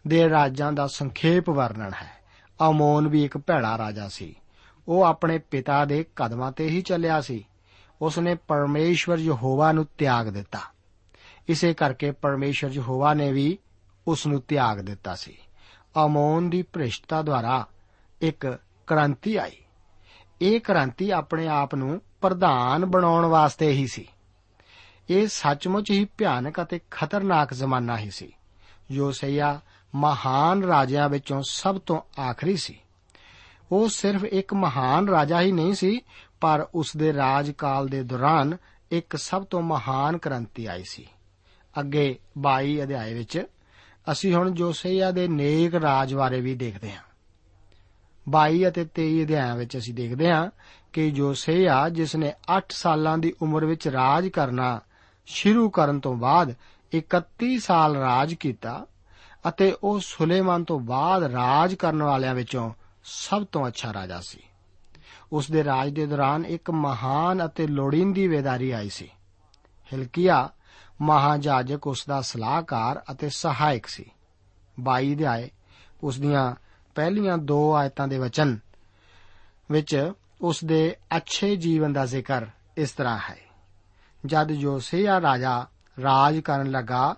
ਦੇ 0.06 0.30
ਰਾਜਾਂ 0.30 0.72
ਦਾ 0.72 0.86
ਸੰਖੇਪ 0.86 1.50
ਵਰਣਨ 1.50 1.92
ਹੈ। 2.02 2.16
ਅਮੋਨ 2.70 3.08
ਵੀ 3.08 3.24
ਇੱਕ 3.24 3.38
ਭੈੜਾ 3.38 3.78
ਰਾਜਾ 3.78 4.08
ਸੀ। 4.08 4.34
ਉਹ 4.88 5.02
ਆਪਣੇ 5.02 5.38
ਪਿਤਾ 5.38 5.84
ਦੇ 5.84 6.04
ਕਦਮਾਂ 6.16 6.52
ਤੇ 6.52 6.68
ਹੀ 6.68 6.82
ਚੱਲਿਆ 6.82 7.20
ਸੀ। 7.20 7.46
ਉਸ 8.02 8.18
ਨੇ 8.18 8.34
ਪਰਮੇਸ਼ਵਰ 8.34 9.18
ਯਹੋਵਾ 9.18 9.72
ਨੂੰ 9.72 9.86
ਤਿਆਗ 9.98 10.28
ਦਿੱਤਾ। 10.28 10.58
ਇਸੇ 11.48 11.74
ਕਰਕੇ 11.74 12.10
ਪਰਮੇਸ਼ਵਰ 12.10 12.70
ਯਹੋਵਾ 12.70 13.14
ਨੇ 13.14 13.32
ਵੀ 13.32 13.58
ਉਸ 14.08 14.26
ਨੂੰ 14.26 14.40
ਤਿਆਗ 14.40 14.80
ਦਿੱਤਾ 14.80 15.14
ਸੀ। 15.14 15.36
ਅਮੋਨ 16.04 16.50
ਦੀ 16.50 16.62
ਭ੍ਰਿਸ਼ਟਤਾ 16.62 17.22
ਦੁਆਰਾ 17.22 17.66
ਇੱਕ 18.22 18.58
ਕ੍ਰਾਂਤੀ 18.86 19.36
ਆਈ। 19.36 19.56
ਇਹ 20.42 20.60
ਕ੍ਰਾਂਤੀ 20.60 21.10
ਆਪਣੇ 21.10 21.48
ਆਪ 21.48 21.74
ਨੂੰ 21.74 22.00
ਪ੍ਰਧਾਨ 22.20 22.86
ਬਣਾਉਣ 22.86 23.26
ਵਾਸਤੇ 23.26 23.72
ਹੀ 23.72 23.86
ਸੀ। 23.86 24.08
ਇਹ 25.10 25.28
ਸੱਚਮੁੱਚ 25.28 25.90
ਹੀ 25.90 26.04
ਭਿਆਨਕ 26.04 26.62
ਅਤੇ 26.62 26.80
ਖਤਰਨਾਕ 26.90 27.54
ਜ਼ਮਾਨਾ 27.54 27.98
ਹੀ 27.98 28.10
ਸੀ। 28.10 28.32
ਯੋਸੀਆ 28.90 29.60
ਮਹਾਨ 29.94 30.64
ਰਾਜਿਆਂ 30.64 31.08
ਵਿੱਚੋਂ 31.08 31.42
ਸਭ 31.48 31.78
ਤੋਂ 31.78 32.20
ਆਖਰੀ 32.20 32.56
ਸੀ। 32.56 32.80
ਉਹ 33.72 33.88
ਸਿਰਫ 33.88 34.24
ਇੱਕ 34.24 34.54
ਮਹਾਨ 34.54 35.08
ਰਾਜਾ 35.08 35.40
ਹੀ 35.40 35.52
ਨਹੀਂ 35.52 35.74
ਸੀ, 35.74 36.00
ਪਰ 36.40 36.66
ਉਸ 36.74 36.96
ਦੇ 36.96 37.12
ਰਾਜਕਾਲ 37.12 37.88
ਦੇ 37.88 38.02
ਦੌਰਾਨ 38.02 38.56
ਇੱਕ 38.90 39.16
ਸਭ 39.16 39.44
ਤੋਂ 39.44 39.62
ਮਹਾਨ 39.62 40.18
ਕ੍ਰਾਂਤੀ 40.18 40.66
ਆਈ 40.66 40.82
ਸੀ। 40.90 41.06
ਅੱਗੇ 41.80 42.18
22 42.38 42.82
ਅਧਿਆਏ 42.82 43.14
ਵਿੱਚ 43.14 43.46
ਅਸੀਂ 44.12 44.34
ਹੁਣ 44.34 44.50
ਜੋਸੀਆ 44.50 45.10
ਦੇ 45.10 45.28
ਨੇਕ 45.28 45.74
ਰਾਜ 45.74 46.14
ਬਾਰੇ 46.14 46.40
ਵੀ 46.40 46.54
ਦੇਖਦੇ 46.54 46.92
ਹਾਂ। 46.92 47.02
22 48.28 48.68
ਅਤੇ 48.68 48.84
23 48.84 49.24
ਅਧਿਆਇਆਂ 49.24 49.56
ਵਿੱਚ 49.56 49.76
ਅਸੀਂ 49.76 49.94
ਦੇਖਦੇ 49.94 50.30
ਹਾਂ 50.32 50.50
ਕਿ 50.92 51.10
ਜੋਸੀਆ 51.10 51.88
ਜਿਸ 51.88 52.16
ਨੇ 52.16 52.32
8 52.58 52.62
ਸਾਲਾਂ 52.70 53.18
ਦੀ 53.18 53.32
ਉਮਰ 53.42 53.64
ਵਿੱਚ 53.64 53.88
ਰਾਜ 53.88 54.28
ਕਰਨਾ 54.28 54.80
ਸ਼ੁਰੂ 55.26 55.70
ਕਰਨ 55.70 56.00
ਤੋਂ 56.00 56.14
ਬਾਅਦ 56.14 56.54
31 56.94 57.58
ਸਾਲ 57.58 57.96
ਰਾਜ 57.96 58.34
ਕੀਤਾ 58.34 58.86
ਅਤੇ 59.48 59.76
ਉਹ 59.82 60.00
ਸੁਲੇਮਾਨ 60.00 60.64
ਤੋਂ 60.64 60.80
ਬਾਅਦ 60.80 61.22
ਰਾਜ 61.22 61.74
ਕਰਨ 61.74 62.02
ਵਾਲਿਆਂ 62.02 62.34
ਵਿੱਚੋਂ 62.34 62.72
ਸਭ 63.04 63.44
ਤੋਂ 63.44 63.66
ਅੱਛਾ 63.66 63.92
ਰਾਜਾ 63.92 64.20
ਸੀ। 64.20 64.38
ਉਸ 65.32 65.50
ਦੇ 65.50 65.64
ਰਾਜ 65.64 65.90
ਦੇ 65.90 66.06
ਦੌਰਾਨ 66.06 66.44
ਇੱਕ 66.44 66.70
ਮਹਾਨ 66.70 67.46
ਅਤੇ 67.46 67.66
ਲੋੜੀਂਦੀ 67.66 68.28
ਵੇਦਾਰੀ 68.28 68.70
ਆਈ 68.70 68.88
ਸੀ। 68.88 69.10
ਹਿਲਕੀਆ 69.92 70.50
ਮਹਾਜਾਜਕ 71.00 71.86
ਉਸ 71.86 72.04
ਦਾ 72.08 72.20
ਸਲਾਹਕਾਰ 72.20 73.02
ਅਤੇ 73.10 73.28
ਸਹਾਇਕ 73.28 73.86
ਸੀ। 73.86 74.04
22 74.80 75.14
ਅਧਿਆਏ, 75.14 75.50
ਉਸ 76.02 76.20
ਦੀਆਂ 76.20 76.54
ਪਹਿਲੀਆਂ 76.94 77.38
ਦੋ 77.38 77.74
ਆਇਤਾਂ 77.74 78.08
ਦੇ 78.08 78.18
ਵਚਨ 78.18 78.58
ਵਿੱਚ 79.70 80.12
ਉਸ 80.40 80.64
ਦੇ 80.64 80.96
ਅੱਛੇ 81.16 81.56
ਜੀਵਨ 81.56 81.92
ਦਾ 81.92 82.06
ਜ਼ਿਕਰ 82.06 82.46
ਇਸ 82.76 82.90
ਤਰ੍ਹਾਂ 82.90 83.18
ਹੈ। 83.30 83.45
ਜਦ 84.26 84.50
ਯੋਸੀਆ 84.50 85.20
ਰਾਜਾ 85.20 85.66
ਰਾਜ 86.02 86.38
ਕਰਨ 86.38 86.70
ਲੱਗਾ 86.70 87.16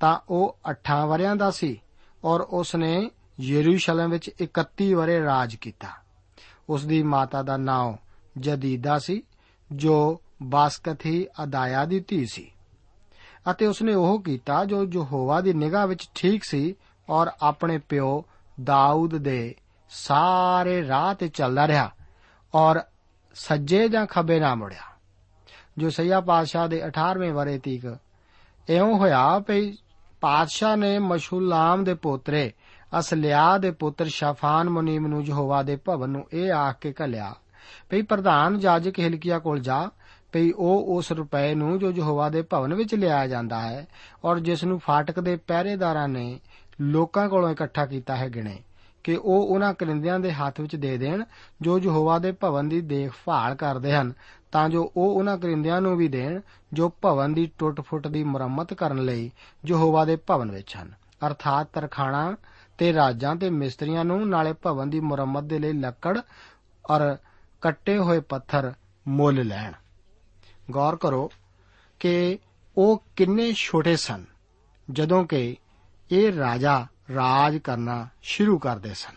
ਤਾਂ 0.00 0.18
ਉਹ 0.28 0.58
8 0.70 1.06
ਵਰਿਆਂ 1.06 1.36
ਦਾ 1.36 1.50
ਸੀ 1.50 1.82
ਔਰ 2.24 2.40
ਉਸ 2.40 2.76
ਨੇ 2.76 3.10
ਯਰੂਸ਼ਲਮ 3.40 4.10
ਵਿੱਚ 4.10 4.30
31 4.40 4.94
ਵਰੇ 4.94 5.24
ਰਾਜ 5.24 5.56
ਕੀਤਾ। 5.56 5.88
ਉਸ 6.68 6.84
ਦੀ 6.84 7.02
ਮਾਤਾ 7.02 7.42
ਦਾ 7.42 7.56
ਨਾਮ 7.56 7.96
ਜਦੀਦਾ 8.38 8.98
ਸੀ, 8.98 9.22
ਜੋ 9.72 10.20
ਬਾਸਕਥੀ 10.42 11.26
ਅਦਾਇਆ 11.42 11.84
ਦੀ 11.84 12.00
ਧੀ 12.00 12.26
ਸੀ। 12.26 12.52
ਅਤੇ 13.50 13.66
ਉਸਨੇ 13.66 13.94
ਉਹ 13.94 14.22
ਕੀਤਾ 14.22 14.64
ਜੋ 14.64 14.84
ਯਹੋਵਾ 14.84 15.40
ਦੀ 15.40 15.52
ਨਿਗਾਹ 15.52 15.86
ਵਿੱਚ 15.86 16.10
ਠੀਕ 16.14 16.44
ਸੀ 16.44 16.74
ਔਰ 17.10 17.30
ਆਪਣੇ 17.42 17.78
ਪਿਓ 17.78 18.24
ਦਾਊਦ 18.64 19.16
ਦੇ 19.16 19.54
ਸਾਰੇ 19.90 20.88
ਰਾਹ 20.88 21.14
ਤੇ 21.14 21.28
ਚੱਲਦਾ 21.28 21.68
ਰਿਹਾ 21.68 21.90
ਔਰ 22.54 22.80
ਸੱਜੇ 23.34 23.88
ਜਾਂ 23.88 24.06
ਖੱਬੇ 24.06 24.40
ਨਾ 24.40 24.54
ਮੁੜਿਆ। 24.54 24.97
ਜੋ 25.78 25.90
ਸਈਆ 25.90 26.20
ਪਾਤਸ਼ਾਹ 26.20 26.68
ਦੇ 26.68 26.82
18ਵੇਂ 26.86 27.32
ਵਰੇ 27.32 27.58
ਤੀਕ। 27.58 27.84
ਇਉਂ 28.68 28.94
ਹੋਇਆ 28.98 29.38
ਭਈ 29.38 29.72
ਪਾਤਸ਼ਾਹ 30.20 30.76
ਨੇ 30.76 30.98
ਮਸ਼ੂਲਾਮ 30.98 31.84
ਦੇ 31.84 31.94
ਪੋਤਰੇ 31.94 32.50
ਅਸਲਿਆ 32.98 33.58
ਦੇ 33.58 33.70
ਪੁੱਤਰ 33.70 34.06
ਸ਼ਾਫਾਨ 34.06 34.68
ਮੁਨੀਮ 34.68 35.06
ਨੂੰ 35.06 35.24
ਯਹੋਵਾ 35.24 35.62
ਦੇ 35.62 35.76
ਭਵਨ 35.76 36.10
ਨੂੰ 36.10 36.24
ਇਹ 36.32 36.52
ਆਖ 36.52 36.78
ਕੇ 36.80 36.94
ਘੱਲਿਆ। 37.02 37.34
ਭਈ 37.90 38.02
ਪ੍ਰਧਾਨ 38.02 38.58
ਜਾਜਕ 38.58 38.98
ਹਿਲਕੀਆ 38.98 39.38
ਕੋਲ 39.38 39.58
ਜਾ, 39.58 39.88
ਭਈ 40.32 40.50
ਉਹ 40.50 40.96
ਉਸ 40.96 41.12
ਰੁਪਏ 41.12 41.54
ਨੂੰ 41.54 41.78
ਜੋ 41.78 41.90
ਯਹੋਵਾ 41.90 42.28
ਦੇ 42.28 42.42
ਭਵਨ 42.42 42.74
ਵਿੱਚ 42.74 42.94
ਲਿਆਇਆ 42.94 43.26
ਜਾਂਦਾ 43.26 43.60
ਹੈ 43.60 43.86
ਔਰ 44.24 44.38
ਜਿਸ 44.38 44.64
ਨੂੰ 44.64 44.78
ਫਾਟਕ 44.78 45.20
ਦੇ 45.20 45.36
ਪਹਿਰੇਦਾਰਾਂ 45.36 46.08
ਨੇ 46.08 46.40
ਲੋਕਾਂ 46.80 47.28
ਕੋਲੋਂ 47.28 47.50
ਇਕੱਠਾ 47.50 47.86
ਕੀਤਾ 47.86 48.16
ਹੈ 48.16 48.28
ਗਿਣੇ, 48.28 48.58
ਕਿ 49.04 49.16
ਉਹ 49.16 49.46
ਉਹਨਾਂ 49.46 49.72
ਕਰਿੰਦਿਆਂ 49.74 50.18
ਦੇ 50.20 50.32
ਹੱਥ 50.32 50.60
ਵਿੱਚ 50.60 50.76
ਦੇ 50.76 50.96
ਦੇਣ 50.98 51.24
ਜੋ 51.60 51.78
ਯਹੋਵਾ 51.78 52.18
ਦੇ 52.18 52.32
ਭਵਨ 52.32 52.68
ਦੀ 52.68 52.80
ਦੇਖਭਾਲ 52.80 53.54
ਕਰਦੇ 53.54 53.92
ਹਨ 53.92 54.12
ਤਾਂ 54.52 54.68
ਜੋ 54.68 54.92
ਉਹ 54.96 55.14
ਉਹਨਾਂ 55.14 55.38
ਕਰਿੰਦਿਆਂ 55.38 55.80
ਨੂੰ 55.80 55.96
ਵੀ 55.96 56.08
ਦੇਣ, 56.08 56.40
ਜੋ 56.72 56.92
ਭਵਨ 57.02 57.34
ਦੀ 57.34 57.50
ਟੁੱਟ-ਫੁੱਟ 57.58 58.06
ਦੀ 58.06 58.24
ਮੁਰੰਮਤ 58.24 58.74
ਕਰਨ 58.74 59.04
ਲਈ 59.04 59.30
ਯਹੋਵਾ 59.66 60.04
ਦੇ 60.04 60.16
ਭਵਨ 60.16 60.50
ਵਿੱਚ 60.50 60.76
ਹਨ। 60.76 60.94
ਅਰਥਾਤ 61.26 61.68
ਤਰਖਾਣਾ 61.72 62.36
ਤੇ 62.78 62.92
ਰਾਜਾਂ 62.92 63.36
ਤੇ 63.36 63.50
ਮਿਸਤਰੀਆਂ 63.50 64.04
ਨੂੰ 64.04 64.28
ਨਾਲੇ 64.28 64.52
ਭਵਨ 64.52 64.90
ਦੀ 64.90 65.00
ਮੁਰੰਮਤ 65.00 65.44
ਦੇ 65.44 65.58
ਲਈ 65.58 65.72
ਲੱਕੜ 65.72 66.18
ਔਰ 66.90 67.16
ਕੱਟੇ 67.60 67.98
ਹੋਏ 67.98 68.20
ਪੱਥਰ 68.20 68.72
ਮੁੱਲ 69.08 69.46
ਲੈਣ। 69.46 69.72
ਗੌਰ 70.70 70.96
ਕਰੋ 70.96 71.30
ਕਿ 72.00 72.38
ਉਹ 72.76 73.02
ਕਿੰਨੇ 73.16 73.52
ਛੋਟੇ 73.52 73.96
ਸਨ, 73.96 74.24
ਜਦੋਂ 74.90 75.24
ਕਿ 75.24 75.56
ਇਹ 76.10 76.32
ਰਾਜਾ 76.32 76.86
ਰਾਜ 77.14 77.58
ਕਰਨਾ 77.58 78.08
ਸ਼ੁਰੂ 78.22 78.58
ਕਰਦੇ 78.58 78.94
ਸਨ। 78.94 79.16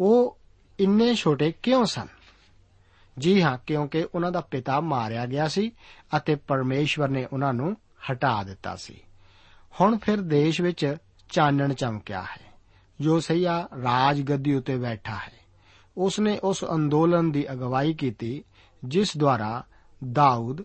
ਉਹ 0.00 0.38
ਇੰਨੇ 0.80 1.14
ਛੋਟੇ 1.14 1.52
ਕਿਉਂ 1.52 1.84
ਸਨ? 1.84 2.06
ਜੀ 3.18 3.42
ਹਾਂ, 3.42 3.58
ਕਿਉਂਕਿ 3.66 4.06
ਉਹਨਾਂ 4.14 4.32
ਦਾ 4.32 4.40
ਪਿਤਾ 4.40 4.80
ਮਾਰਿਆ 4.80 5.26
ਗਿਆ 5.26 5.48
ਸੀ 5.48 5.72
ਅਤੇ 6.16 6.34
ਪਰਮੇਸ਼ਵਰ 6.34 7.08
ਨੇ 7.08 7.26
ਉਹਨਾਂ 7.32 7.54
ਨੂੰ 7.54 7.76
ਹਟਾ 8.12 8.42
ਦਿੱਤਾ 8.42 8.76
ਸੀ। 8.76 9.00
ਹੁਣ 9.80 9.98
ਫਿਰ 9.98 10.20
ਦੇਸ਼ 10.20 10.60
ਵਿੱਚ 10.60 10.96
ਚਾਨਣ 11.30 11.74
ਚਮਕਿਆ 11.74 12.22
ਹੈ। 12.22 12.46
ਜੋ 13.00 13.20
ਸਈਆ 13.20 13.68
ਰਾਜ 13.82 14.22
ਗੱਦੀ 14.22 14.54
ਉਤੇ 14.54 14.76
ਬੈਠਾ 14.76 15.14
ਹੈ। 15.14 15.32
ਉਸ 15.96 16.20
ਨੇ 16.20 16.38
ਉਸ 16.38 16.64
ਅੰਦੋਲਨ 16.74 17.32
ਦੀ 17.32 17.52
ਅਗਵਾਈ 17.52 17.94
ਕੀਤੀ, 17.94 18.44
ਜਿਸ 18.84 19.16
ਦੁਆਰਾ 19.16 19.64
ਦਾਊਦ 20.12 20.62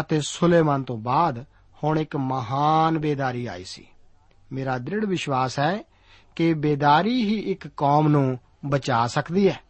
ਅਤੇ 0.00 0.20
ਸੁਲੇਮਾਨ 0.20 0.82
ਤੋਂ 0.82 0.98
ਬਾਅਦ 0.98 1.44
ਹੁਣ 1.84 1.98
ਇੱਕ 1.98 2.16
ਮਹਾਨ 2.16 2.98
ਬੇਦਾਰੀ 2.98 3.46
ਆਈ 3.46 3.64
ਸੀ। 3.64 3.86
ਮੇਰਾ 4.52 4.78
ਦ੍ਰਿੜ 4.78 5.04
ਵਿਸ਼ਵਾਸ 5.04 5.58
ਹੈ 5.58 5.78
ਕਿ 6.36 6.54
ਬੇਦਾਰੀ 6.54 7.24
ਹੀ 7.24 7.38
ਇੱਕ 7.38 7.68
ਕੌਮ 7.68 8.08
ਨੂੰ 8.08 8.38
ਬਚਾ 8.66 9.06
ਸਕਦੀ 9.06 9.48
ਹੈ। 9.48 9.60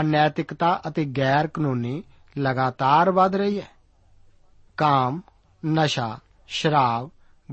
ਅਨੈਤਿਕਤਾ 0.00 0.80
ਅਤੇ 0.88 1.04
ਗੈਰ 1.04 1.46
ਕਾਨੂੰਨੀ 1.46 2.02
ਲਗਾਤਾਰ 2.38 3.10
ਵਧ 3.10 3.34
ਰਹੀ 3.34 3.60
ਹੈ। 3.60 3.68
ਕਾਮ, 4.76 5.22
ਨਸ਼ਾ, 5.66 6.18
ਸ਼ਰਾਬ, 6.48 7.10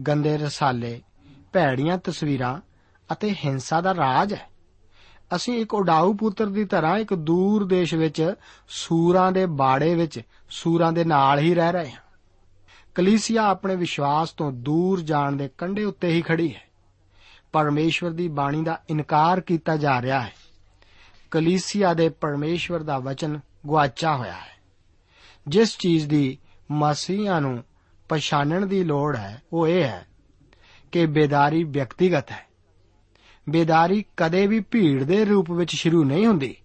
ਗੰਦੇ 0.08 0.38
ਰਸਾਲੇ, 0.38 1.02
ਭੈੜੀਆਂ 1.54 1.98
ਤਸਵੀਰਾਂ 1.98 2.62
ਅਤੇ 3.12 3.36
ਹਿੰਸਾ 3.46 3.82
ਦਾ 3.82 3.94
ਰਾਜ 3.96 4.34
ਹੈ। 4.34 4.50
ਅਸੀਂ 5.36 5.62
ਇੱਕ 5.62 5.74
ਉਡਾਊ 5.74 6.14
ਪੁੱਤਰ 6.14 6.46
ਦੀ 6.46 6.66
ਤਰ੍ਹਾਂ 6.66 6.98
ਇੱਕ 6.98 7.14
ਦੂਰ 7.14 7.66
ਦੇਸ਼ 7.66 7.94
ਵਿੱਚ 7.94 8.34
ਸੂਰਾਂ 8.70 9.32
ਦੇ 9.32 9.46
ਬਾੜੇ 9.46 9.96
ਵਿੱਚ 9.96 10.22
ਸੂਰਾਂ 10.50 10.94
ਦੇ 10.94 11.04
ਨਾਲ 11.04 11.40
ਹੀ 11.40 11.56
ਰਹਿ 11.56 11.72
ਰਹੇ 11.72 11.92
ਹਾਂ। 11.92 12.02
ਕਲੀਸਿਆ 12.96 13.44
ਆਪਣੇ 13.44 13.76
ਵਿਸ਼ਵਾਸ 13.76 14.32
ਤੋਂ 14.32 14.52
ਦੂਰ 14.52 15.02
ਜਾਣ 15.02 15.32
ਦੇ 15.32 15.50
ਕੰਢੇ 15.58 15.84
ਉੱਤੇ 15.84 16.08
ਹੀ 16.08 16.22
ਖੜੀ 16.22 16.56
ਹੈ। 16.56 16.62
ਪਰਮੇਸ਼ਵਰ 17.52 18.12
ਦੀ 18.12 18.28
ਬਾਣੀ 18.28 18.64
ਦਾ 18.64 18.82
ਇਨਕਾਰ 18.90 19.42
ਕੀਤਾ 19.42 19.78
ਜਾ 19.78 20.02
ਰਿਹਾ 20.02 20.22
ਹੈ। 20.22 20.34
ਕਲੀਸਿਆ 21.36 21.94
ਦੇ 21.94 22.10
ਪਰਮੇਸ਼ਵਰ 22.10 22.84
ਦਾ 22.84 23.00
ਵਚਨ 23.00 23.40
ਗੁਆਚਾ 23.66 24.16
ਹੋਇਆ 24.16 24.34
ਹੈ। 24.34 24.62
ਜਿਸ 25.48 25.78
ਚੀਜ਼ 25.78 26.08
ਦੀ 26.08 26.38
ਮਸੀਹਾਂ 26.72 27.42
ਨੂੰ 27.42 27.64
ਪਛਾਣਨ 28.10 28.68
ਦੀ 28.68 28.84
ਲੋੜ 28.84 29.18
ਹੈ, 29.18 29.42
ਉਹ 29.54 29.68
ਇਹ 29.68 29.84
ਹੈ 29.84 30.06
ਕਿ 30.92 31.06
ਬੇਦਾਰੀ 31.06 31.64
ਵਿਅਕਤੀਗਤ 31.64 32.32
ਹੈ। 32.32 32.48
ਬੇਦਾਰੀ 33.50 34.06
ਕਦੇ 34.18 34.48
ਵੀ 34.48 34.60
ਭੀੜ 34.60 35.04
ਦੇ 35.04 35.26
ਰੂਪ 35.26 35.52
ਵਿੱਚ 35.52 35.76
ਸ਼ੁਰੂ 35.76 36.04
ਨਹੀਂ 36.04 36.28
ਹੁੰਦੀ। 36.28 36.56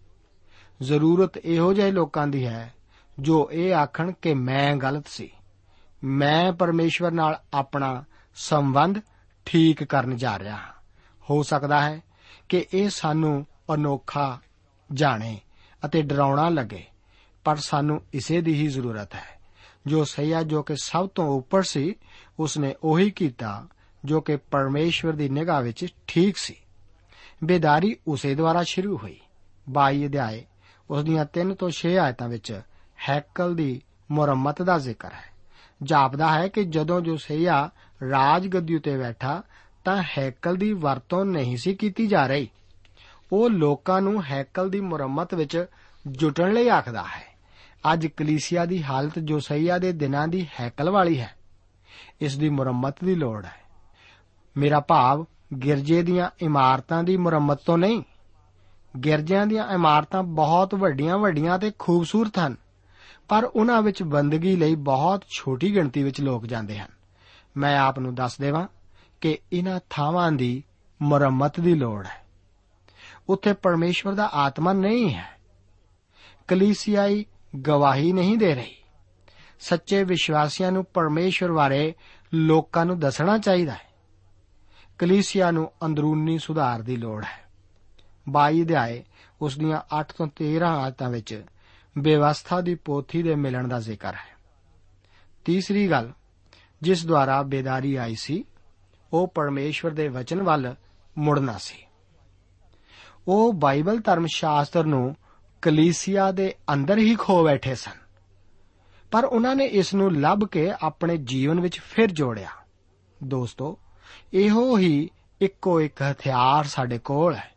ਜ਼ਰੂਰਤ 0.83 1.37
ਇਹੋ 1.37 1.73
ਜਿਹੇ 1.73 1.91
ਲੋਕਾਂ 1.91 2.27
ਦੀ 2.27 2.47
ਹੈ, 2.47 2.75
ਜੋ 3.19 3.49
ਇਹ 3.53 3.75
ਆਖਣ 3.75 4.13
ਕਿ 4.23 4.35
ਮੈਂ 4.35 4.77
ਗਲਤ 4.77 5.09
ਸੀ। 5.09 5.31
ਮੈਂ 6.05 6.53
ਪਰਮੇਸ਼ਵਰ 6.53 7.11
ਨਾਲ 7.11 7.41
ਆਪਣਾ 7.55 8.05
ਸੰਬੰਧ 8.35 8.99
ਠੀਕ 9.45 9.85
ਕਰਨ 9.85 10.17
ਜਾ 10.17 10.39
ਰਿਹਾ 10.39 10.57
ਹਾਂ। 10.57 10.73
ਹੋ 11.31 11.43
ਸਕਦਾ 11.43 11.81
ਹੈ 11.81 12.01
ਕਿ 12.49 12.67
ਇਹ 12.75 12.91
ਸਾਨੂੰ 12.91 13.47
ਅਨੋਖਾ 13.75 14.39
ਜਾਣੇ 14.93 15.41
ਅਤੇ 15.85 16.03
ਡਰਾਉਣਾ 16.03 16.49
ਲੱਗੇ, 16.49 16.85
ਪਰ 17.45 17.57
ਸਾਨੂੰ 17.57 18.03
ਇਸੇ 18.15 18.41
ਦੀ 18.41 18.55
ਹੀ 18.55 18.67
ਜ਼ਰੂਰਤ 18.67 19.15
ਹੈ। 19.15 19.41
ਜੋ 19.87 20.05
ਸਈਆ 20.05 20.43
ਜੋ 20.43 20.63
ਕਿ 20.63 20.75
ਸਭ 20.77 21.09
ਤੋਂ 21.09 21.29
ਉੱਪਰ 21.29 21.63
ਸੀ, 21.63 21.95
ਉਸਨੇ 22.39 22.75
ਉਹੀ 22.83 23.11
ਕੀਤਾ 23.11 23.67
ਜੋ 24.05 24.21
ਕਿ 24.21 24.37
ਪਰਮੇਸ਼ਵਰ 24.37 25.13
ਦੀ 25.13 25.29
ਨਿਗਾਹ 25.29 25.63
ਵਿੱਚ 25.63 25.87
ਠੀਕ 26.07 26.37
ਸੀ। 26.37 26.57
ਬੇਦਾਰੀ 27.45 27.97
ਉਸੇ 28.07 28.35
ਦੁਆਰਾ 28.35 28.63
ਸ਼ੁਰੂ 28.63 28.99
ਹੋਈ। 28.99 29.21
22 29.71 30.07
ਅਧਿਆਏ 30.07 30.47
ਉਸ 30.91 31.05
ਦੀਆਂ 31.05 31.25
3 31.25 31.55
ਤੋਂ 31.55 31.71
6 31.71 31.89
ਆਇਤਾਂ 31.89 32.29
ਵਿੱਚ 32.29 32.61
ਹੈਕਲ 33.09 33.55
ਦੀ 33.55 33.83
ਮੁਰੰਮਤ 34.11 34.63
ਦਾ 34.63 34.79
ਜ਼ਿਕਰ 34.79 35.13
ਹੈ। 35.13 35.31
ਜਾਪਦਾ 35.83 36.39
ਹੈ 36.39 36.49
ਕਿ 36.49 36.65
ਜਦੋਂ 36.65 37.01
ਜੋਸਈਆ 37.01 37.71
ਰਾਜ 38.11 38.49
ਗੱਦੀ 38.49 38.77
ਉਤੇ 38.77 38.97
ਬੈਠਾ, 38.97 39.43
ਤਾਂ 39.85 40.03
ਹੈਕਲ 40.19 40.57
ਦੀ 40.57 40.73
ਵਰਤੋਂ 40.73 41.25
ਨਹੀਂ 41.25 41.57
ਸੀ 41.57 41.75
ਕੀਤੀ 41.75 42.07
ਜਾ 42.07 42.27
ਰਹੀ। 42.27 42.49
ਉਹ 43.33 43.51
ਲੋਕਾਂ 43.51 44.03
ਨੂੰ 44.03 44.25
ਹੈਕਲ 44.25 44.71
ਦੀ 44.71 44.81
ਮੁਰੰਮਤ 44.81 45.35
ਵਿੱਚ 45.35 45.67
ਜੁਟਣ 46.07 46.53
ਲਈ 46.53 46.69
ਆਖਦਾ 46.69 47.03
ਹੈ। 47.03 47.31
ਅੱਜ 47.93 48.07
ਕਲੀਸਿਆ 48.07 48.65
ਦੀ 48.65 48.83
ਹਾਲਤ 48.83 49.19
ਜੋਸਈਆ 49.19 49.79
ਦੇ 49.79 49.93
ਦਿਨਾਂ 49.93 50.29
ਦੀ 50.29 50.49
ਹੈਕਲ 50.61 50.91
ਵਾਲੀ 50.91 51.21
ਹੈ। 51.21 51.35
ਇਸ 52.21 52.39
ਦੀ 52.39 52.49
ਮੁਰੰਮਤ 52.49 53.05
ਦੀ 53.05 53.15
ਲੋੜ 53.15 53.45
ਹੈ। 53.45 53.61
ਮੇਰਾ 54.57 54.81
ਭਾਵ 54.81 55.27
ਗਿਰਜੇ 55.65 56.03
ਦੀਆਂ 56.03 56.31
ਇਮਾਰਤਾਂ 56.41 57.03
ਦੀ 57.03 57.17
ਮੁਰੰਮਤ 57.17 57.61
ਤੋਂ 57.67 57.79
ਨਹੀਂ। 57.79 58.03
ਗਿਰਜਿਆਂ 59.05 59.47
ਦੀਆਂ 59.47 59.69
ਇਮਾਰਤਾਂ 59.75 60.23
ਬਹੁਤ 60.23 60.75
ਵੱਡੀਆਂ-ਵੱਡੀਆਂ 60.75 61.59
ਤੇ 61.59 61.73
ਖੂਬਸੂਰਤ 61.79 62.39
ਹਨ, 62.39 62.57
ਪਰ 63.29 63.45
ਉਹਨਾਂ 63.45 63.83
ਵਿੱਚ 63.83 64.03
ਬੰਦਗੀ 64.03 64.57
ਲਈ 64.57 64.75
ਬਹੁਤ 64.75 65.25
ਛੋਟੀ 65.29 65.75
ਗਿਣਤੀ 65.75 66.03
ਵਿੱਚ 66.03 66.21
ਲੋਕ 66.21 66.47
ਜਾਂਦੇ 66.47 66.79
ਹਨ। 66.79 66.89
ਮੈਂ 67.57 67.81
ਆਪ 67.81 67.99
ਨੂੰ 67.99 68.15
ਦੱਸ 68.15 68.39
ਦੇਵਾਂ 68.39 68.69
ਕਿ 69.21 69.39
ਇਹਨਾਂ 69.53 69.81
ਥਾਵਾਂ 69.91 70.33
ਦੀ 70.33 70.65
ਮੁਰੰਮਤ 71.03 71.61
ਦੀ 71.61 71.75
ਲੋੜ 71.75 72.07
ਹੈ। 72.07 72.20
ਉੱਥੇ 73.31 73.53
ਪਰਮੇਸ਼ਵਰ 73.53 74.15
ਦਾ 74.15 74.27
ਆਤਮਾ 74.27 74.73
ਨਹੀਂ 74.73 75.15
ਹੈ। 75.15 75.39
ਕਲੀਸਿਆਈ 76.49 77.27
ਗਵਾਹੀ 77.67 78.13
ਨਹੀਂ 78.13 78.39
ਦੇ 78.39 78.55
ਰਹੀ। 78.55 78.77
ਸੱਚੇ 79.61 80.05
ਵਿਸ਼ਵਾਸੀਆਂ 80.05 80.73
ਨੂੰ 80.73 80.85
ਪਰਮੇਸ਼ਵਰ 80.85 81.53
ਬਾਰੇ 81.53 81.95
ਲੋਕਾਂ 82.35 82.87
ਨੂੰ 82.87 82.99
ਦੱਸਣਾ 82.99 83.39
ਚਾਹੀਦਾ 83.39 83.73
ਹੈ। 83.73 83.91
ਕਲੀਸਿਆ 84.99 85.51
ਨੂੰ 85.51 85.73
ਅੰਦਰੂਨੀ 85.85 86.39
ਸੁਧਾਰ 86.39 86.83
ਦੀ 86.83 86.97
ਲੋੜ 86.97 87.25
ਹੈ। 87.25 87.51
22 88.29 88.63
ਅਧਿਆਏ, 88.63 89.05
ਉਸ 89.41 89.59
ਦੀਆਂ 89.59 89.81
8 89.93 90.13
ਤੋਂ 90.13 90.27
13 90.27 90.85
ਆਇਤਾਂ 90.85 91.11
ਵਿੱਚ 91.11 91.45
ਬੇਵਸਥਾ 91.99 92.61
ਦੀ 92.61 92.75
ਪੋਥੀ 92.75 93.23
ਦੇ 93.23 93.35
ਮਿਲਣ 93.35 93.69
ਦਾ 93.69 93.81
ਜ਼ਿਕਰ 93.81 94.15
ਹੈ। 94.15 94.37
ਤੀਸਰੀ 95.45 95.91
ਗੱਲ, 95.91 96.13
ਜਿਸ 96.83 97.07
ਦੁਆਰਾ 97.07 97.43
ਬੇਦਾਰੀ 97.43 97.95
ਆਈ 97.95 98.15
ਸੀ, 98.15 98.45
ਉਹ 99.13 99.29
ਪਰਮੇਸ਼ਵਰ 99.29 99.91
ਦੇ 99.91 100.09
ਵਚਨ 100.09 100.43
ਵੱਲ 100.43 100.75
ਮੁੜਨਾ 101.19 101.59
ਸੀ। 101.59 101.87
ਉਹ 103.33 103.53
ਬਾਈਬਲ 103.53 104.01
ਧਰਮ 104.01 104.27
ਸ਼ਾਸਤਰ 104.27 104.85
ਨੂੰ 104.85 105.17
ਕਲੀਸਿਆ 105.63 106.33
ਦੇ 106.33 106.55
ਅੰਦਰ 106.73 106.99
ਹੀ 106.99 107.15
ਖੋ 107.15 107.45
ਬੈਠੇ 107.45 107.75
ਸਨ। 107.75 107.93
ਪਰ 109.11 109.25
ਉਹਨਾਂ 109.25 109.57
ਨੇ 109.57 109.65
ਇਸ 109.65 109.95
ਨੂੰ 109.95 110.21
ਲੱਭ 110.21 110.45
ਕੇ 110.45 110.73
ਆਪਣੇ 110.83 111.17
ਜੀਵਨ 111.17 111.61
ਵਿੱਚ 111.61 111.81
ਫਿਰ 111.81 112.11
ਜੋੜਿਆ। 112.11 112.49
ਦੋਸਤੋ, 113.25 113.79
ਇਹੋ 114.35 114.79
ਹੀ 114.79 115.11
ਇੱਕੋ 115.41 115.81
ਇੱਕ 115.81 116.03
ਹਥਿਆਰ 116.03 116.65
ਸਾਡੇ 116.65 116.99
ਕੋਲ 116.99 117.35
ਹੈ। 117.35 117.53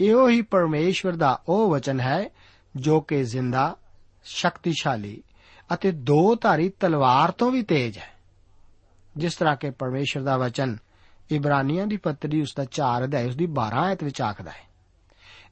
ਇਹੋ 0.00 0.28
ਹੀ 0.28 0.42
ਪਰਮੇਸ਼ਵਰ 0.42 1.12
ਦਾ 1.12 1.42
ਉਹ 1.48 1.70
ਵਚਨ 1.70 2.00
ਹੈ 2.00 2.28
ਜੋ 2.76 3.00
ਕਿ 3.00 3.24
ਜ਼ਿੰਦਾ, 3.24 3.76
ਸ਼ਕਤੀਸ਼ਾਲੀ 4.24 5.22
ਅਤੇ 5.74 5.92
ਦੋ 5.92 6.34
ਧਾਰੀ 6.34 6.68
ਤਲਵਾਰ 6.68 7.30
ਤੋਂ 7.30 7.50
ਵੀ 7.50 7.62
ਤੇਜ਼ 7.62 7.98
ਹੈ। 7.98 8.10
ਜਿਸ 9.16 9.34
ਤਰ੍ਹਾਂ 9.34 9.56
ਕਿ 9.56 9.70
ਪਰਮੇਸ਼ਰ 9.70 10.20
ਦਾ 10.20 10.36
ਵਚਨ 10.36 10.76
ਇਬਰਾਨੀਆਂ 11.30 11.86
ਦੀ 11.86 11.96
ਪੱਤਰੀ 11.96 12.40
ਉਸ 12.40 12.54
ਦਾ 12.56 12.64
4 12.64 13.04
ਅਧਿਆਇ 13.04 13.26
ਉਸ 13.26 13.36
ਦੀ 13.36 13.46
12 13.46 13.84
ਆਇਤ 13.84 14.04
ਵਿੱਚ 14.04 14.22
ਆਖਦਾ 14.22 14.50
ਹੈ। 14.50 14.65